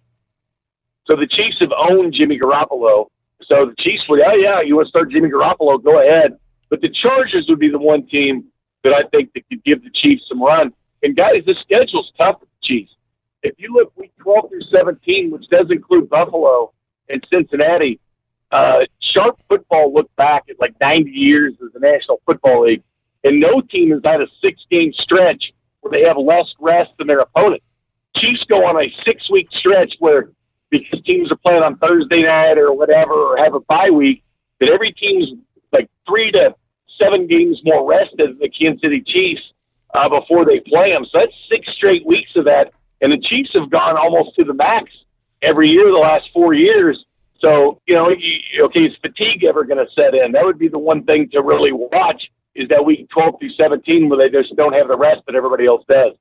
So 1.06 1.16
the 1.16 1.28
Chiefs 1.28 1.58
have 1.60 1.72
owned 1.76 2.14
Jimmy 2.18 2.40
Garoppolo. 2.40 3.10
So 3.48 3.66
the 3.66 3.76
Chiefs 3.80 4.04
would, 4.08 4.22
oh 4.22 4.36
yeah, 4.36 4.62
you 4.62 4.76
want 4.76 4.86
to 4.86 4.90
start 4.90 5.12
Jimmy 5.12 5.30
Garoppolo, 5.30 5.84
go 5.84 6.00
ahead. 6.00 6.38
But 6.70 6.82
the 6.82 6.90
Chargers 6.90 7.46
would 7.50 7.60
be 7.60 7.70
the 7.70 7.80
one 7.80 8.08
team 8.08 8.46
that 8.84 8.94
I 8.94 9.08
think 9.10 9.34
that 9.34 9.48
could 9.50 9.64
give 9.64 9.84
the 9.84 9.90
Chiefs 9.94 10.24
some 10.28 10.42
run. 10.42 10.74
And 11.02 11.16
guys, 11.16 11.44
the 11.46 11.56
schedule's 11.62 12.12
tough 12.18 12.40
for 12.40 12.46
the 12.46 12.68
Chiefs. 12.68 12.92
If 13.42 13.56
you 13.58 13.74
look 13.74 13.92
week 13.98 14.14
12 14.20 14.50
through 14.50 14.62
17, 14.72 15.32
which 15.32 15.48
does 15.50 15.68
include 15.70 16.10
Buffalo 16.10 16.72
and 17.10 17.26
Cincinnati, 17.30 18.00
uh, 18.52 18.86
sharp 19.14 19.38
football 19.50 19.94
looked 19.94 20.16
back 20.16 20.44
at 20.50 20.60
like 20.60 20.74
90 20.80 21.10
years 21.12 21.54
as 21.64 21.74
the 21.74 21.80
National 21.80 22.22
Football 22.26 22.68
League, 22.68 22.84
and 23.24 23.40
no 23.40 23.62
team 23.62 23.92
has 23.92 24.02
had 24.04 24.22
a 24.22 24.28
six 24.42 24.62
game 24.70 24.94
stretch 24.94 25.52
where 25.82 25.92
they 25.92 26.08
have 26.08 26.18
less 26.18 26.48
rest 26.60 26.92
than 26.98 27.08
their 27.08 27.20
opponent. 27.20 27.62
Chiefs 28.16 28.44
go 28.48 28.66
on 28.66 28.82
a 28.82 28.88
six 29.06 29.30
week 29.30 29.48
stretch 29.60 29.94
where 30.00 30.30
because 30.70 31.04
teams 31.04 31.32
are 31.32 31.38
playing 31.38 31.62
on 31.62 31.78
Thursday 31.78 32.24
night 32.24 32.58
or 32.58 32.74
whatever 32.74 33.14
or 33.14 33.38
have 33.38 33.54
a 33.54 33.60
bye 33.62 33.92
week, 33.92 34.24
that 34.60 34.70
every 34.70 34.92
team's 34.92 35.28
like 35.72 35.90
three 36.08 36.32
to 36.32 36.56
seven 37.00 37.28
games 37.28 37.62
more 37.64 37.88
rest 37.88 38.12
than 38.18 38.38
the 38.40 38.50
Kansas 38.50 38.82
City 38.82 39.04
Chiefs 39.06 39.42
uh, 39.94 40.10
before 40.10 40.46
they 40.46 40.60
play 40.60 40.92
them. 40.92 41.06
So 41.06 41.20
that's 41.20 41.36
six 41.50 41.68
straight 41.76 42.06
weeks 42.06 42.32
of 42.36 42.46
that. 42.46 42.72
And 43.02 43.12
the 43.12 43.22
Chiefs 43.30 43.52
have 43.54 43.70
gone 43.70 43.98
almost 43.98 44.36
to 44.38 44.44
the 44.44 44.54
max 44.54 44.92
every 45.42 45.70
year 45.70 45.92
the 45.92 45.98
last 45.98 46.26
four 46.34 46.54
years. 46.54 47.04
So, 47.40 47.82
you 47.86 47.96
know, 47.96 48.10
you, 48.10 48.66
okay, 48.66 48.82
is 48.82 48.96
fatigue 49.02 49.44
ever 49.44 49.66
going 49.66 49.84
to 49.84 49.92
set 49.94 50.16
in? 50.16 50.32
That 50.32 50.46
would 50.46 50.58
be 50.58 50.70
the 50.70 50.80
one 50.80 51.04
thing 51.04 51.30
to 51.34 51.42
really 51.42 51.74
watch 51.74 52.24
is 52.56 52.70
that 52.70 52.86
week 52.86 53.10
12 53.10 53.36
through 53.40 53.52
17 53.60 54.10
where 54.10 54.18
they 54.18 54.36
just 54.36 54.56
don't 54.56 54.74
have 54.74 54.88
the 54.88 54.98
rest 54.98 55.22
that 55.26 55.36
everybody 55.36 55.66
else 55.66 55.84
does. 55.88 56.14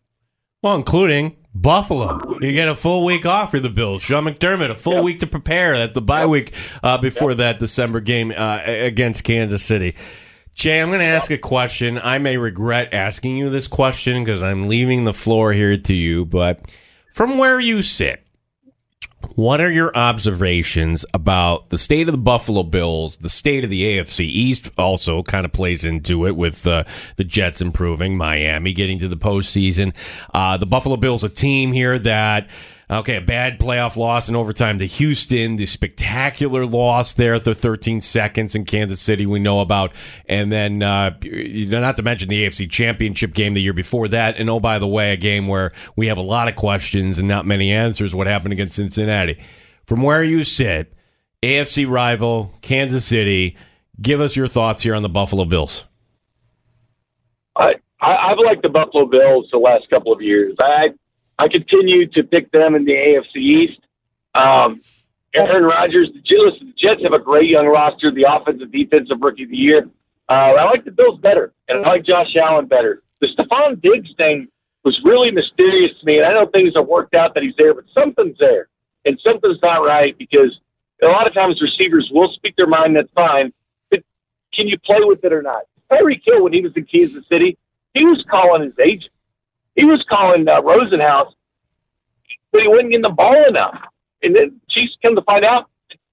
Well, 0.63 0.75
including 0.75 1.37
Buffalo. 1.55 2.39
You 2.41 2.53
get 2.53 2.69
a 2.69 2.75
full 2.75 3.05
week 3.05 3.27
off 3.27 3.51
for 3.51 3.61
the 3.61 3.69
Bills. 3.69 4.03
Sean 4.03 4.25
McDermott, 4.25 4.71
a 4.71 4.75
full 4.75 4.95
yep. 4.95 5.05
week 5.05 5.21
to 5.21 5.27
prepare 5.27 5.75
at 5.75 5.93
the 5.93 6.01
bye 6.01 6.21
yep. 6.21 6.29
week 6.29 6.55
uh, 6.83 6.99
before 6.99 7.31
yep. 7.31 7.39
that 7.39 7.59
December 7.59 8.01
game 8.01 8.33
uh, 8.37 8.61
against 8.65 9.25
Kansas 9.25 9.63
City. 9.63 9.95
Jay, 10.55 10.81
I'm 10.81 10.89
going 10.89 11.01
to 11.01 11.07
ask 11.07 11.31
a 11.31 11.39
question. 11.39 11.99
I 11.99 12.19
may 12.19 12.37
regret 12.37 12.93
asking 12.93 13.37
you 13.37 13.51
this 13.51 13.69
question 13.69 14.23
because 14.23 14.43
I'm 14.43 14.69
leaving 14.69 15.05
the 15.05 15.15
floor 15.15 15.53
here 15.53 15.77
to 15.77 15.95
you, 15.95 16.25
but 16.25 16.75
from 17.11 17.39
where 17.39 17.59
you 17.59 17.83
sit, 17.83 18.23
what 19.35 19.61
are 19.61 19.71
your 19.71 19.97
observations 19.97 21.07
about 21.15 21.71
the 21.71 21.79
state 21.79 22.09
of 22.09 22.13
the 22.13 22.19
Buffalo 22.19 22.63
Bills, 22.63 23.17
the 23.19 23.29
state 23.31 23.65
of 23.65 23.71
the 23.71 23.83
AFC 23.83 24.21
East 24.21 24.71
also 24.77 25.23
kind 25.23 25.47
of 25.47 25.53
plays 25.53 25.85
into 25.85 26.27
it 26.27 26.37
with 26.37 26.67
uh, 26.67 26.85
the 27.17 27.25
Jets 27.25 27.61
improving, 27.61 28.17
Miami 28.17 28.73
getting 28.73 28.99
to 28.99 29.09
the 29.09 29.17
postseason. 29.17 29.95
Uh, 30.35 30.57
the 30.57 30.67
Buffalo 30.67 30.97
Bills, 30.97 31.25
a 31.25 31.29
team 31.29 31.73
here 31.73 31.99
that 32.01 32.49
Okay, 32.93 33.17
a 33.17 33.23
bad 33.23 33.59
playoff 33.59 33.97
loss 33.97 34.29
in 34.29 34.37
overtime 34.37 34.79
to 34.79 34.87
Houston, 34.87 35.57
the 35.57 35.65
spectacular 35.65 36.67
loss 36.67 37.15
there 37.15 37.33
at 37.33 37.45
the 37.45 37.55
13 37.55 38.03
seconds 38.03 38.55
in 38.55 38.67
Kansas 38.67 39.01
City 39.01 39.25
we 39.25 39.39
know 39.39 39.61
about, 39.61 39.95
and 40.27 40.53
then 40.53 40.83
uh, 40.83 41.17
not 41.23 41.97
to 41.97 42.03
mention 42.03 42.29
the 42.29 42.45
AFC 42.45 42.71
Championship 42.71 43.33
game 43.33 43.55
the 43.55 43.63
year 43.63 43.73
before 43.73 44.09
that, 44.09 44.37
and 44.37 44.51
oh 44.51 44.61
by 44.61 44.79
the 44.79 44.87
way, 44.87 45.15
a 45.15 45.17
game 45.17 45.47
where 45.47 45.73
we 45.97 46.09
have 46.09 46.19
a 46.19 46.23
lot 46.23 46.49
of 46.49 46.57
questions 46.57 47.19
and 47.19 47.27
not 47.27 47.47
many 47.47 47.73
answers. 47.73 48.15
What 48.15 48.27
happened 48.27 48.53
against 48.53 48.77
Cincinnati? 48.77 49.43
From 49.87 50.03
where 50.03 50.23
you 50.23 50.45
sit, 50.45 50.93
AFC 51.43 51.89
rival 51.89 52.53
Kansas 52.61 53.07
City, 53.07 53.57
give 54.03 54.21
us 54.21 54.37
your 54.37 54.49
thoughts 54.49 54.83
here 54.83 54.95
on 54.95 55.03
the 55.03 55.09
Buffalo 55.09 55.47
Bills. 55.47 55.85
I, 57.57 57.73
I 58.03 58.29
have 58.29 58.39
liked 58.45 58.63
the 58.63 58.69
Buffalo 58.69 59.07
Bills 59.07 59.49
the 59.51 59.57
last 59.57 59.89
couple 59.89 60.13
of 60.13 60.21
years. 60.21 60.55
I 60.61 60.89
I 61.39 61.49
continue 61.49 62.07
to 62.09 62.23
pick 62.23 62.51
them 62.53 62.75
in 62.75 62.85
the 62.85 62.93
AFC 62.93 63.37
East. 63.37 63.81
Um, 64.35 64.81
Aaron 65.35 65.65
Rodgers, 65.65 66.11
the 66.13 66.21
Jets, 66.21 66.61
the 66.61 66.73
Jets 66.77 67.03
have 67.03 67.13
a 67.13 67.19
great 67.19 67.49
young 67.49 67.67
roster. 67.67 68.11
The 68.11 68.27
offensive, 68.29 68.71
defensive 68.71 69.19
rookie 69.21 69.45
of 69.45 69.51
the 69.51 69.57
year. 69.57 69.89
Uh, 70.29 70.33
I 70.33 70.65
like 70.65 70.85
the 70.85 70.91
Bills 70.91 71.21
better, 71.21 71.53
and 71.69 71.85
I 71.85 71.89
like 71.89 72.05
Josh 72.05 72.37
Allen 72.37 72.67
better. 72.67 73.03
The 73.21 73.29
Stefon 73.29 73.81
Diggs 73.81 74.11
thing 74.17 74.49
was 74.85 74.99
really 75.05 75.31
mysterious 75.31 75.93
to 76.01 76.07
me, 76.07 76.19
and 76.19 76.27
I 76.27 76.33
know 76.33 76.47
things 76.47 76.75
have 76.77 76.87
worked 76.87 77.15
out 77.15 77.35
that 77.35 77.43
he's 77.43 77.55
there, 77.57 77.75
but 77.75 77.85
something's 77.95 78.39
there, 78.39 78.69
and 79.05 79.19
something's 79.25 79.59
not 79.63 79.79
right 79.79 80.17
because 80.19 80.59
a 81.03 81.07
lot 81.07 81.27
of 81.27 81.35
times 81.35 81.61
receivers 81.61 82.11
will 82.13 82.33
speak 82.35 82.57
their 82.57 82.67
mind. 82.67 82.97
That's 82.97 83.11
fine, 83.15 83.53
but 83.91 84.01
can 84.55 84.69
you 84.69 84.79
play 84.79 85.01
with 85.01 85.25
it 85.25 85.33
or 85.33 85.43
not? 85.43 85.63
Tyreek 85.91 86.23
Hill, 86.25 86.43
when 86.43 86.53
he 86.53 86.63
was 86.63 86.73
in 86.77 86.85
Kansas 86.85 87.25
City, 87.29 87.59
he 87.95 88.05
was 88.05 88.25
calling 88.31 88.63
his 88.63 88.79
agent. 88.79 89.13
He 89.75 89.85
was 89.85 90.05
calling 90.09 90.47
uh, 90.49 90.61
Rosenhaus, 90.61 91.33
but 92.53 92.61
he 92.61 92.69
wasn't 92.69 92.91
getting 92.91 93.03
the 93.03 93.09
ball 93.09 93.45
enough. 93.49 93.77
And 94.23 94.37
then 94.37 94.61
Chiefs 94.71 94.97
come 95.03 95.17
to 95.17 95.23
find 95.23 95.45
out 95.45 95.71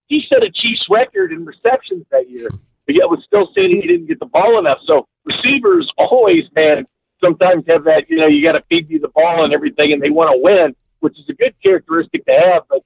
he 0.08 0.24
set 0.28 0.44
a 0.44 0.52
Chiefs 0.52 0.86
record 0.90 1.32
in 1.32 1.46
receptions 1.46 2.06
that 2.12 2.30
year, 2.30 2.50
but 2.86 2.96
yet 2.96 3.10
was 3.10 3.24
still 3.26 3.50
saying 3.56 3.80
he 3.82 3.88
didn't 3.88 4.08
get 4.08 4.20
the 4.20 4.26
ball 4.26 4.58
enough. 4.58 4.80
So 4.86 5.08
receivers 5.26 5.92
always, 5.98 6.46
man, 6.56 6.86
sometimes 7.22 7.66
have 7.68 7.84
that, 7.84 8.06
you 8.10 8.18
know, 8.18 8.28
you 8.28 8.44
got 8.44 8.54
to 8.54 8.64
feed 8.70 8.90
you 8.90 9.00
the 9.00 9.10
ball 9.10 9.44
and 9.44 9.54
everything, 9.54 9.94
and 9.94 10.02
they 10.02 10.10
want 10.10 10.34
to 10.34 10.42
win, 10.42 10.76
which 11.02 11.20
is 11.20 11.26
a 11.30 11.34
good 11.34 11.54
characteristic 11.62 12.26
to 12.26 12.32
have. 12.32 12.64
But 12.70 12.80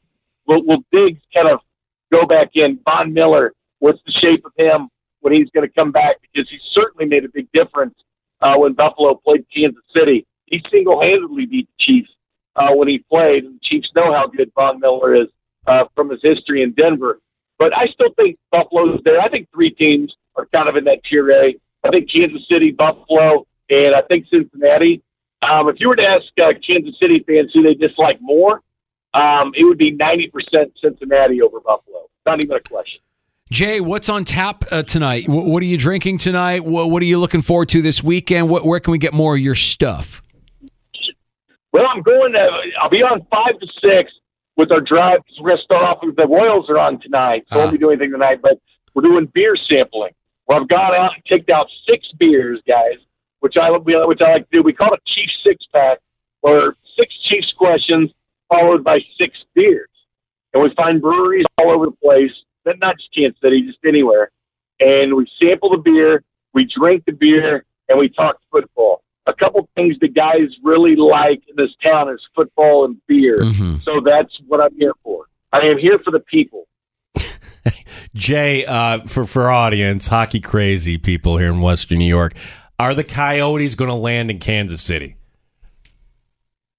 will, 0.47 0.65
will 0.65 0.83
Diggs 0.91 1.21
kind 1.33 1.47
of 1.47 1.59
go 2.11 2.25
back 2.25 2.49
in? 2.55 2.79
Von 2.83 3.13
Miller, 3.13 3.53
what's 3.79 3.99
the 4.05 4.11
shape 4.11 4.45
of 4.45 4.51
him 4.57 4.89
when 5.21 5.33
he's 5.33 5.49
going 5.51 5.67
to 5.67 5.73
come 5.73 5.91
back? 5.91 6.17
Because 6.21 6.49
he 6.49 6.57
certainly 6.73 7.05
made 7.05 7.23
a 7.23 7.29
big 7.29 7.47
difference 7.53 7.95
uh, 8.41 8.55
when 8.57 8.73
Buffalo 8.73 9.15
played 9.15 9.45
Kansas 9.55 9.83
City 9.95 10.25
he 10.53 10.61
single-handedly 10.71 11.47
beat 11.47 11.67
the 11.67 11.83
Chiefs 11.83 12.09
uh, 12.55 12.69
when 12.73 12.87
he 12.87 12.99
played. 13.09 13.45
The 13.45 13.59
Chiefs 13.63 13.89
know 13.95 14.13
how 14.13 14.27
good 14.27 14.51
Von 14.53 14.79
Miller 14.79 15.15
is 15.15 15.27
uh, 15.65 15.85
from 15.95 16.11
his 16.11 16.19
history 16.21 16.61
in 16.61 16.73
Denver. 16.73 17.19
But 17.57 17.75
I 17.75 17.87
still 17.87 18.13
think 18.15 18.37
Buffalo's 18.51 19.01
there. 19.03 19.19
I 19.19 19.29
think 19.29 19.47
three 19.53 19.71
teams 19.71 20.13
are 20.35 20.45
kind 20.53 20.69
of 20.69 20.75
in 20.75 20.83
that 20.83 20.99
tier 21.09 21.29
A. 21.31 21.55
I 21.83 21.89
think 21.89 22.11
Kansas 22.11 22.41
City, 22.49 22.71
Buffalo, 22.71 23.47
and 23.69 23.95
I 23.95 24.01
think 24.07 24.27
Cincinnati. 24.29 25.01
Um, 25.41 25.67
if 25.69 25.75
you 25.79 25.89
were 25.89 25.95
to 25.95 26.03
ask 26.03 26.25
uh, 26.41 26.53
Kansas 26.65 26.95
City 26.99 27.23
fans 27.27 27.51
who 27.53 27.63
they 27.63 27.73
dislike 27.73 28.19
more, 28.21 28.61
um, 29.13 29.53
it 29.55 29.63
would 29.63 29.77
be 29.77 29.95
90% 29.95 30.31
Cincinnati 30.81 31.41
over 31.41 31.59
Buffalo. 31.59 32.09
Not 32.25 32.43
even 32.43 32.57
a 32.57 32.61
question. 32.61 33.01
Jay, 33.51 33.81
what's 33.81 34.09
on 34.09 34.23
tap 34.25 34.63
uh, 34.71 34.83
tonight? 34.83 35.25
W- 35.25 35.49
what 35.49 35.61
are 35.61 35.65
you 35.65 35.77
drinking 35.77 36.17
tonight? 36.17 36.59
W- 36.59 36.87
what 36.87 37.01
are 37.01 37.05
you 37.05 37.19
looking 37.19 37.41
forward 37.41 37.69
to 37.69 37.81
this 37.81 38.03
weekend? 38.03 38.49
Wh- 38.49 38.65
where 38.65 38.79
can 38.79 38.91
we 38.91 38.97
get 38.97 39.13
more 39.13 39.35
of 39.35 39.41
your 39.41 39.55
stuff? 39.55 40.21
Well, 41.73 41.87
I'm 41.87 42.03
going 42.03 42.33
to. 42.33 42.47
I'll 42.79 42.89
be 42.89 43.01
on 43.01 43.25
five 43.31 43.59
to 43.59 43.67
six 43.81 44.13
with 44.55 44.71
our 44.71 44.79
drive 44.79 45.21
we're 45.41 45.49
going 45.49 45.57
to 45.57 45.63
start 45.63 45.83
off 45.83 45.97
with 46.03 46.15
the 46.15 46.27
Royals 46.27 46.69
are 46.69 46.77
on 46.77 47.01
tonight. 47.01 47.45
So 47.49 47.55
uh-huh. 47.55 47.65
Won't 47.65 47.71
be 47.71 47.77
doing 47.79 47.97
anything 47.97 48.11
tonight, 48.11 48.39
but 48.41 48.59
we're 48.93 49.01
doing 49.01 49.29
beer 49.33 49.55
sampling. 49.67 50.11
Where 50.45 50.59
I've 50.59 50.67
gone 50.67 50.93
out 50.93 51.15
and 51.15 51.23
picked 51.25 51.49
out 51.49 51.67
six 51.89 52.07
beers, 52.19 52.61
guys, 52.67 52.99
which 53.39 53.55
I 53.57 53.71
which 53.71 54.21
I 54.21 54.33
like 54.33 54.49
to 54.49 54.57
do. 54.57 54.61
We 54.61 54.73
call 54.73 54.93
it 54.93 55.01
Chief 55.07 55.29
Six 55.43 55.65
Pack, 55.73 55.99
where 56.41 56.75
six 56.97 57.13
Chiefs 57.29 57.53
questions 57.57 58.11
followed 58.49 58.83
by 58.83 58.99
six 59.17 59.37
beers, 59.55 59.89
and 60.53 60.61
we 60.61 60.71
find 60.75 61.01
breweries 61.01 61.45
all 61.57 61.71
over 61.71 61.85
the 61.85 61.97
place. 62.03 62.31
Not 62.65 62.97
just 62.97 63.09
Kansas 63.15 63.39
City, 63.41 63.61
just 63.63 63.79
anywhere. 63.85 64.31
And 64.79 65.15
we 65.15 65.27
sample 65.41 65.69
the 65.69 65.77
beer, 65.77 66.23
we 66.53 66.69
drink 66.77 67.03
the 67.05 67.13
beer, 67.13 67.65
and 67.87 67.97
we 67.97 68.09
talk 68.09 68.37
football 68.51 69.01
a 69.25 69.33
couple 69.33 69.67
things 69.75 69.95
the 69.99 70.07
guys 70.07 70.49
really 70.63 70.95
like 70.95 71.41
in 71.47 71.55
this 71.55 71.71
town 71.81 72.09
is 72.09 72.19
football 72.35 72.85
and 72.85 72.97
beer. 73.07 73.39
Mm-hmm. 73.39 73.77
So 73.83 74.01
that's 74.03 74.33
what 74.47 74.59
I'm 74.59 74.75
here 74.77 74.93
for. 75.03 75.25
I 75.51 75.59
am 75.59 75.77
here 75.77 75.99
for 76.03 76.11
the 76.11 76.19
people. 76.19 76.67
Jay, 78.15 78.65
uh, 78.65 79.01
for 79.05 79.25
for 79.25 79.49
audience, 79.49 80.07
hockey 80.07 80.39
crazy 80.39 80.97
people 80.97 81.37
here 81.37 81.51
in 81.51 81.61
Western 81.61 81.99
New 81.99 82.05
York, 82.05 82.33
are 82.79 82.93
the 82.93 83.03
Coyotes 83.03 83.75
going 83.75 83.89
to 83.89 83.95
land 83.95 84.29
in 84.29 84.39
Kansas 84.39 84.81
City? 84.81 85.15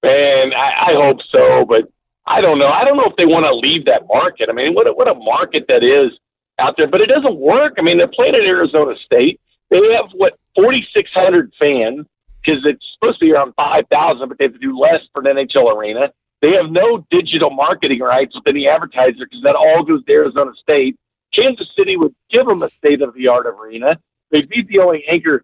Man, 0.02 0.52
I, 0.52 0.90
I 0.90 0.94
hope 0.94 1.18
so, 1.32 1.64
but 1.66 1.90
I 2.26 2.40
don't 2.40 2.58
know. 2.58 2.68
I 2.68 2.84
don't 2.84 2.96
know 2.96 3.06
if 3.06 3.16
they 3.16 3.24
want 3.24 3.44
to 3.44 3.54
leave 3.54 3.86
that 3.86 4.06
market. 4.06 4.48
I 4.50 4.52
mean, 4.52 4.74
what 4.74 4.86
a, 4.86 4.92
what 4.92 5.08
a 5.08 5.14
market 5.14 5.64
that 5.68 5.82
is 5.82 6.12
out 6.58 6.74
there, 6.76 6.88
but 6.88 7.00
it 7.00 7.06
doesn't 7.06 7.36
work. 7.36 7.74
I 7.78 7.82
mean, 7.82 7.96
they're 7.96 8.08
playing 8.08 8.34
at 8.34 8.42
Arizona 8.42 8.94
State. 9.04 9.40
They 9.70 9.78
have 9.96 10.10
what 10.12 10.34
4,600 10.56 11.52
fans 11.58 12.06
because 12.44 12.60
it's 12.64 12.84
supposed 12.94 13.18
to 13.20 13.26
be 13.26 13.32
around 13.32 13.54
5,000, 13.56 14.28
but 14.28 14.38
they 14.38 14.44
have 14.44 14.52
to 14.52 14.58
do 14.58 14.78
less 14.78 15.00
for 15.12 15.26
an 15.26 15.36
NHL 15.36 15.74
arena. 15.74 16.12
They 16.42 16.52
have 16.52 16.70
no 16.70 17.06
digital 17.10 17.50
marketing 17.50 18.00
rights 18.00 18.34
with 18.34 18.46
any 18.46 18.68
advertiser 18.68 19.24
because 19.24 19.42
that 19.44 19.56
all 19.56 19.82
goes 19.82 20.04
to 20.04 20.12
Arizona 20.12 20.52
State. 20.60 20.96
Kansas 21.34 21.68
City 21.76 21.96
would 21.96 22.14
give 22.30 22.46
them 22.46 22.62
a 22.62 22.70
state 22.70 23.00
of 23.02 23.14
the 23.14 23.28
art 23.28 23.46
arena. 23.46 23.98
They'd 24.30 24.48
be 24.48 24.62
the 24.68 24.80
only 24.80 25.04
anchor 25.10 25.42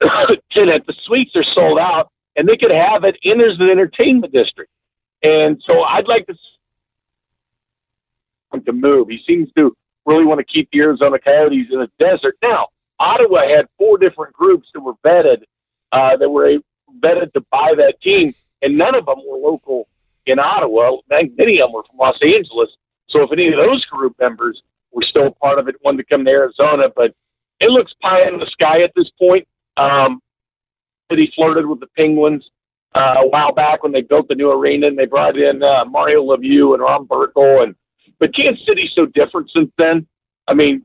tenant. 0.52 0.86
The 0.86 0.94
suites 1.04 1.32
are 1.36 1.44
sold 1.54 1.78
out. 1.78 2.10
and 2.36 2.48
they 2.48 2.56
could 2.56 2.70
have 2.70 3.04
it. 3.04 3.16
And 3.24 3.40
there's 3.40 3.60
an 3.60 3.68
entertainment 3.68 4.32
district, 4.32 4.70
and 5.22 5.62
so 5.66 5.82
I'd 5.82 6.08
like 6.08 6.26
to 6.28 6.34
to 8.64 8.72
move. 8.72 9.08
He 9.08 9.20
seems 9.26 9.50
to 9.56 9.76
really 10.06 10.24
want 10.24 10.38
to 10.40 10.44
keep 10.44 10.70
the 10.72 10.80
Arizona 10.80 11.18
Coyotes 11.18 11.66
in 11.70 11.78
the 11.78 11.90
desert. 11.98 12.36
Now, 12.42 12.68
Ottawa 12.98 13.46
had 13.48 13.66
four 13.76 13.98
different 13.98 14.32
groups 14.32 14.68
that 14.72 14.80
were 14.80 14.94
vetted 15.04 15.42
uh, 15.96 16.16
that 16.16 16.28
were 16.28 16.58
vetted 17.02 17.32
to 17.32 17.40
buy 17.50 17.72
that 17.76 17.94
team, 18.02 18.34
and 18.62 18.76
none 18.76 18.94
of 18.94 19.06
them 19.06 19.18
were 19.26 19.38
local 19.38 19.88
in 20.26 20.38
Ottawa. 20.38 20.98
Many 21.08 21.60
of 21.60 21.68
them 21.68 21.72
were 21.72 21.84
from 21.84 21.98
Los 21.98 22.18
Angeles. 22.22 22.70
So 23.08 23.22
if 23.22 23.32
any 23.32 23.48
of 23.48 23.54
those 23.56 23.84
group 23.86 24.14
members 24.20 24.60
were 24.92 25.04
still 25.08 25.30
part 25.30 25.58
of 25.58 25.68
it, 25.68 25.76
wanted 25.84 25.98
to 25.98 26.04
come 26.04 26.24
to 26.24 26.30
Arizona, 26.30 26.88
but 26.94 27.14
it 27.60 27.70
looks 27.70 27.92
pie 28.02 28.28
in 28.28 28.38
the 28.38 28.50
sky 28.52 28.82
at 28.82 28.92
this 28.94 29.10
point. 29.18 29.46
Um, 29.76 30.20
he 31.08 31.32
flirted 31.34 31.66
with 31.66 31.80
the 31.80 31.86
Penguins 31.96 32.44
uh, 32.94 33.14
a 33.18 33.28
while 33.28 33.52
back 33.52 33.82
when 33.82 33.92
they 33.92 34.02
built 34.02 34.28
the 34.28 34.34
new 34.34 34.50
arena 34.50 34.88
and 34.88 34.98
they 34.98 35.06
brought 35.06 35.36
in 35.38 35.62
uh, 35.62 35.84
Mario 35.84 36.22
Lemieux 36.24 36.74
and 36.74 36.82
Ron 36.82 37.06
Burkle 37.06 37.62
and 37.62 37.74
but 38.18 38.34
Kansas 38.34 38.64
City's 38.66 38.90
so 38.94 39.06
different 39.06 39.50
since 39.54 39.70
then. 39.76 40.06
I 40.48 40.54
mean, 40.54 40.82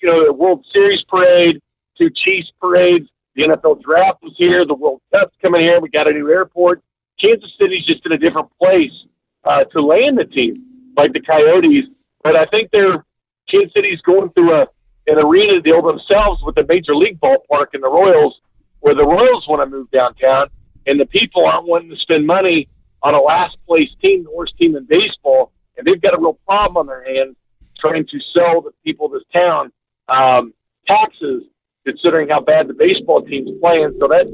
you 0.00 0.08
know, 0.08 0.24
the 0.24 0.32
World 0.32 0.64
Series 0.72 1.02
parade, 1.08 1.60
two 1.98 2.10
Chiefs 2.10 2.52
parades, 2.60 3.08
the 3.34 3.42
NFL 3.42 3.82
draft 3.82 4.22
was 4.22 4.34
here, 4.36 4.64
the 4.64 4.74
World 4.74 5.00
Cup's 5.12 5.34
coming 5.42 5.62
here, 5.62 5.80
we 5.80 5.88
got 5.88 6.08
a 6.08 6.12
new 6.12 6.30
airport. 6.30 6.82
Kansas 7.20 7.50
City's 7.58 7.84
just 7.86 8.04
in 8.06 8.12
a 8.12 8.18
different 8.18 8.48
place 8.58 8.92
uh, 9.44 9.64
to 9.64 9.80
land 9.80 10.18
the 10.18 10.24
team, 10.24 10.54
like 10.96 11.12
the 11.12 11.20
Coyotes. 11.20 11.84
But 12.22 12.36
I 12.36 12.46
think 12.46 12.70
they're 12.70 13.04
Kansas 13.50 13.72
City's 13.74 14.00
going 14.00 14.30
through 14.30 14.54
a 14.54 14.66
an 15.06 15.18
arena 15.18 15.60
deal 15.60 15.82
themselves 15.82 16.42
with 16.42 16.54
the 16.54 16.64
Major 16.66 16.96
League 16.96 17.20
ballpark 17.20 17.66
and 17.74 17.82
the 17.82 17.90
Royals, 17.90 18.40
where 18.80 18.94
the 18.94 19.04
Royals 19.04 19.46
want 19.46 19.60
to 19.60 19.66
move 19.66 19.90
downtown, 19.90 20.48
and 20.86 20.98
the 20.98 21.04
people 21.04 21.44
aren't 21.44 21.66
wanting 21.66 21.90
to 21.90 21.96
spend 21.96 22.26
money 22.26 22.68
on 23.02 23.14
a 23.14 23.20
last 23.20 23.56
place 23.66 23.90
team, 24.00 24.24
the 24.24 24.30
worst 24.30 24.56
team 24.56 24.76
in 24.76 24.84
baseball, 24.84 25.52
and 25.76 25.86
they've 25.86 26.00
got 26.00 26.14
a 26.14 26.18
real 26.18 26.38
problem 26.46 26.76
on 26.78 26.86
their 26.86 27.04
hands 27.04 27.36
trying 27.78 28.06
to 28.06 28.18
sell 28.32 28.62
the 28.62 28.70
people 28.82 29.06
of 29.06 29.12
this 29.12 29.22
town 29.30 29.70
um, 30.08 30.54
taxes, 30.86 31.42
considering 31.86 32.28
how 32.28 32.40
bad 32.40 32.68
the 32.68 32.74
baseball 32.74 33.22
team's 33.22 33.50
playing. 33.60 33.96
So 34.00 34.08
that's 34.08 34.30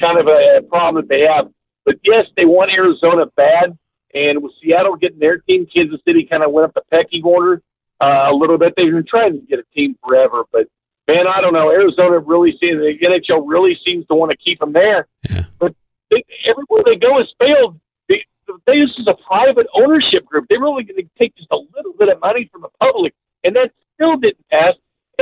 kind 0.00 0.18
of 0.18 0.26
a, 0.26 0.62
problem 0.68 1.02
that 1.02 1.08
they 1.08 1.22
have. 1.22 1.50
But 1.84 1.96
yes, 2.04 2.26
they 2.36 2.44
want 2.44 2.70
Arizona 2.70 3.26
bad, 3.36 3.76
and 4.14 4.42
with 4.42 4.52
Seattle 4.62 4.96
getting 4.96 5.18
their 5.18 5.38
team, 5.38 5.66
Kansas 5.72 6.00
City 6.06 6.26
kind 6.28 6.42
of 6.42 6.52
went 6.52 6.66
up 6.68 6.74
the 6.74 6.82
pecking 6.90 7.24
order 7.24 7.62
uh, 8.00 8.30
a 8.30 8.34
little 8.34 8.58
bit. 8.58 8.74
They've 8.76 8.92
been 8.92 9.06
trying 9.08 9.32
to 9.32 9.46
get 9.46 9.58
a 9.58 9.64
team 9.74 9.96
forever, 10.04 10.44
but 10.52 10.66
man, 11.08 11.26
I 11.26 11.40
don't 11.40 11.52
know. 11.52 11.70
Arizona 11.70 12.18
really 12.18 12.52
seems 12.60 12.78
the 12.78 12.94
NHL 13.02 13.42
really 13.46 13.76
seems 13.84 14.06
to 14.06 14.14
want 14.14 14.30
to 14.30 14.36
keep 14.36 14.60
them 14.60 14.72
there, 14.72 15.08
Yeah. 15.28 15.44
but 15.58 15.74
they, 16.10 16.24
everywhere 16.48 16.82
they 16.84 16.96
go 16.96 17.18
has 17.18 17.28
failed. 17.38 17.80
They, 18.08 18.24
this 18.66 18.90
is 18.98 19.08
a 19.08 19.14
private 19.26 19.66
ownership 19.74 20.24
group. 20.26 20.46
They're 20.48 20.60
really 20.60 20.84
going 20.84 21.02
to 21.02 21.08
take 21.18 21.34
just 21.36 21.50
a 21.50 21.58
little 21.76 21.94
bit 21.98 22.08
of 22.08 22.20
money 22.20 22.48
from 22.52 22.62
the 22.62 22.70
public, 22.80 23.14
and 23.42 23.56
that 23.56 23.70
still 23.94 24.16
didn't 24.16 24.46
pass. 24.50 24.74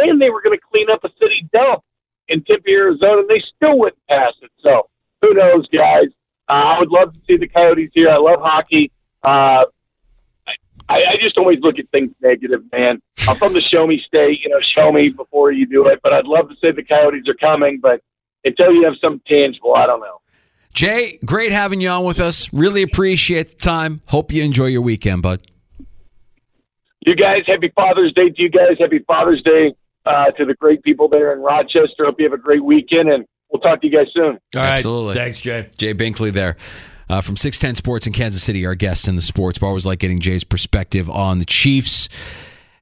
And 0.08 0.20
they 0.20 0.30
were 0.30 0.42
going 0.42 0.56
to 0.58 0.64
clean 0.70 0.88
up 0.90 1.04
a 1.04 1.10
city 1.20 1.48
dump 1.52 1.82
in 2.28 2.42
Tempe, 2.44 2.72
Arizona, 2.72 3.20
and 3.20 3.28
they 3.28 3.42
still 3.56 3.78
wouldn't 3.78 4.06
pass 4.08 4.32
it. 4.42 4.50
So 4.62 4.88
who 5.22 5.34
knows, 5.34 5.66
guys? 5.68 6.08
Uh, 6.48 6.52
I 6.52 6.78
would 6.78 6.90
love 6.90 7.12
to 7.12 7.20
see 7.26 7.36
the 7.36 7.48
Coyotes 7.48 7.90
here. 7.94 8.08
I 8.08 8.16
love 8.16 8.40
hockey. 8.40 8.90
Uh, 9.22 9.64
I, 10.88 10.96
I 11.12 11.16
just 11.22 11.38
always 11.38 11.58
look 11.60 11.78
at 11.78 11.88
things 11.90 12.10
negative, 12.20 12.62
man. 12.72 13.00
I'm 13.28 13.36
from 13.36 13.52
the 13.52 13.60
show 13.60 13.86
me 13.86 14.02
state, 14.04 14.40
you 14.42 14.50
know, 14.50 14.58
show 14.74 14.90
me 14.90 15.10
before 15.10 15.52
you 15.52 15.66
do 15.66 15.86
it. 15.86 16.00
But 16.02 16.12
I'd 16.12 16.24
love 16.24 16.48
to 16.48 16.56
say 16.56 16.72
the 16.72 16.82
Coyotes 16.82 17.28
are 17.28 17.34
coming, 17.34 17.78
but 17.80 18.00
until 18.44 18.72
you 18.72 18.84
have 18.84 18.94
something 19.00 19.22
tangible, 19.28 19.74
I 19.74 19.86
don't 19.86 20.00
know. 20.00 20.20
Jay, 20.72 21.18
great 21.24 21.52
having 21.52 21.80
you 21.80 21.88
on 21.88 22.04
with 22.04 22.20
us. 22.20 22.52
Really 22.52 22.82
appreciate 22.82 23.50
the 23.50 23.56
time. 23.56 24.02
Hope 24.06 24.32
you 24.32 24.42
enjoy 24.42 24.66
your 24.66 24.82
weekend, 24.82 25.22
bud. 25.22 25.40
You 27.06 27.14
guys, 27.16 27.42
happy 27.46 27.72
Father's 27.74 28.12
Day 28.12 28.30
to 28.30 28.42
you 28.42 28.50
guys. 28.50 28.76
Happy 28.78 28.98
Father's 29.00 29.42
Day 29.42 29.74
uh, 30.06 30.30
to 30.32 30.44
the 30.44 30.54
great 30.54 30.82
people 30.82 31.08
there 31.08 31.32
in 31.32 31.40
Rochester. 31.40 32.04
Hope 32.04 32.16
you 32.18 32.24
have 32.24 32.32
a 32.32 32.42
great 32.42 32.64
weekend, 32.64 33.10
and 33.10 33.24
we'll 33.50 33.60
talk 33.60 33.80
to 33.80 33.86
you 33.86 33.92
guys 33.96 34.06
soon. 34.14 34.24
All 34.24 34.38
right. 34.54 34.72
Absolutely. 34.72 35.14
Thanks, 35.14 35.40
Jay. 35.40 35.68
Jay 35.76 35.94
Binkley 35.94 36.32
there. 36.32 36.56
Uh, 37.08 37.20
from 37.20 37.36
610 37.36 37.74
Sports 37.74 38.06
in 38.06 38.12
Kansas 38.12 38.40
City, 38.40 38.64
our 38.64 38.76
guest 38.76 39.08
in 39.08 39.16
the 39.16 39.22
sports 39.22 39.58
bar. 39.58 39.68
Always 39.68 39.84
like 39.84 39.98
getting 39.98 40.20
Jay's 40.20 40.44
perspective 40.44 41.10
on 41.10 41.40
the 41.40 41.44
Chiefs. 41.44 42.08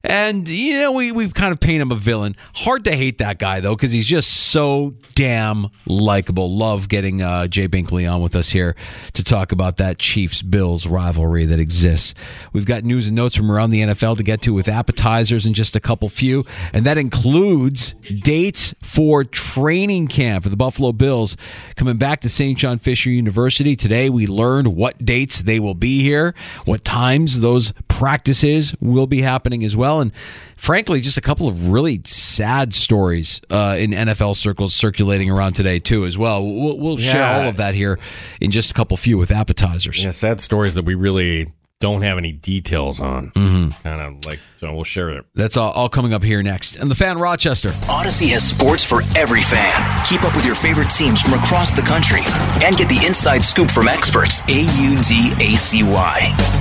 And, 0.01 0.47
you 0.47 0.79
know, 0.79 0.93
we, 0.93 1.11
we 1.11 1.29
kind 1.29 1.51
of 1.51 1.59
paint 1.59 1.81
him 1.81 1.91
a 1.91 1.95
villain. 1.95 2.37
Hard 2.55 2.85
to 2.85 2.95
hate 2.95 3.17
that 3.17 3.37
guy, 3.37 3.59
though, 3.59 3.75
because 3.75 3.91
he's 3.91 4.05
just 4.05 4.29
so 4.29 4.93
damn 5.13 5.67
likable. 5.85 6.55
Love 6.55 6.87
getting 6.87 7.21
uh, 7.21 7.47
Jay 7.47 7.67
Binkley 7.67 8.09
on 8.09 8.21
with 8.21 8.33
us 8.33 8.49
here 8.49 8.77
to 9.11 9.25
talk 9.25 9.51
about 9.51 9.75
that 9.75 9.99
Chiefs 9.99 10.41
Bills 10.41 10.87
rivalry 10.87 11.43
that 11.47 11.59
exists. 11.59 12.13
We've 12.53 12.65
got 12.65 12.85
news 12.85 13.07
and 13.07 13.15
notes 13.17 13.35
from 13.35 13.51
around 13.51 13.71
the 13.71 13.81
NFL 13.81 14.15
to 14.17 14.23
get 14.23 14.41
to 14.43 14.53
with 14.53 14.69
appetizers 14.69 15.45
and 15.45 15.53
just 15.53 15.75
a 15.75 15.81
couple 15.81 16.07
few. 16.07 16.45
And 16.71 16.85
that 16.85 16.97
includes 16.97 17.93
dates 18.21 18.73
for 18.81 19.25
training 19.25 20.07
camp 20.07 20.45
for 20.45 20.49
the 20.49 20.55
Buffalo 20.55 20.93
Bills 20.93 21.35
coming 21.75 21.97
back 21.97 22.21
to 22.21 22.29
St. 22.29 22.57
John 22.57 22.77
Fisher 22.77 23.09
University. 23.09 23.75
Today, 23.75 24.09
we 24.09 24.27
learned 24.27 24.69
what 24.69 25.03
dates 25.03 25.41
they 25.41 25.59
will 25.59 25.75
be 25.75 26.01
here, 26.03 26.33
what 26.63 26.85
times 26.85 27.41
those 27.41 27.73
practices 27.99 28.73
will 28.79 29.07
be 29.07 29.21
happening 29.21 29.61
as 29.65 29.75
well. 29.75 29.99
And 29.99 30.13
frankly, 30.55 31.01
just 31.01 31.17
a 31.17 31.21
couple 31.21 31.49
of 31.49 31.67
really 31.67 31.99
sad 32.05 32.73
stories 32.73 33.41
uh, 33.49 33.75
in 33.77 33.91
NFL 33.91 34.37
circles 34.37 34.73
circulating 34.73 35.29
around 35.29 35.53
today, 35.53 35.79
too, 35.79 36.05
as 36.05 36.17
well. 36.17 36.43
We'll, 36.43 36.79
we'll 36.79 36.97
share 36.97 37.25
all 37.25 37.49
of 37.49 37.57
that 37.57 37.75
here 37.75 37.99
in 38.39 38.51
just 38.51 38.71
a 38.71 38.73
couple 38.73 38.95
few 38.95 39.17
with 39.17 39.31
appetizers. 39.31 40.01
Yeah, 40.01 40.11
sad 40.11 40.39
stories 40.39 40.75
that 40.75 40.85
we 40.85 40.95
really 40.95 41.51
don't 41.81 42.01
have 42.01 42.17
any 42.17 42.31
details 42.31 43.01
on. 43.01 43.31
Mm-hmm. 43.31 43.71
Kind 43.83 44.01
of 44.01 44.25
like, 44.25 44.39
so 44.57 44.73
we'll 44.73 44.85
share 44.85 45.09
it. 45.09 45.25
That's 45.35 45.57
all, 45.57 45.71
all 45.71 45.89
coming 45.89 46.13
up 46.13 46.23
here 46.23 46.41
next. 46.41 46.77
And 46.77 46.89
the 46.89 46.95
fan 46.95 47.17
Rochester. 47.17 47.69
Audacy 47.69 48.29
has 48.29 48.47
sports 48.47 48.83
for 48.83 49.01
every 49.17 49.41
fan. 49.41 50.05
Keep 50.05 50.23
up 50.23 50.35
with 50.37 50.45
your 50.45 50.55
favorite 50.55 50.89
teams 50.89 51.21
from 51.21 51.33
across 51.33 51.73
the 51.73 51.81
country 51.81 52.21
and 52.63 52.77
get 52.77 52.87
the 52.87 53.05
inside 53.05 53.43
scoop 53.43 53.69
from 53.69 53.89
experts. 53.89 54.41
A 54.47 54.61
U 54.81 54.95
D 55.03 55.33
A 55.41 55.57
C 55.57 55.83
Y. 55.83 56.19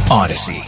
Audacy. 0.09 0.68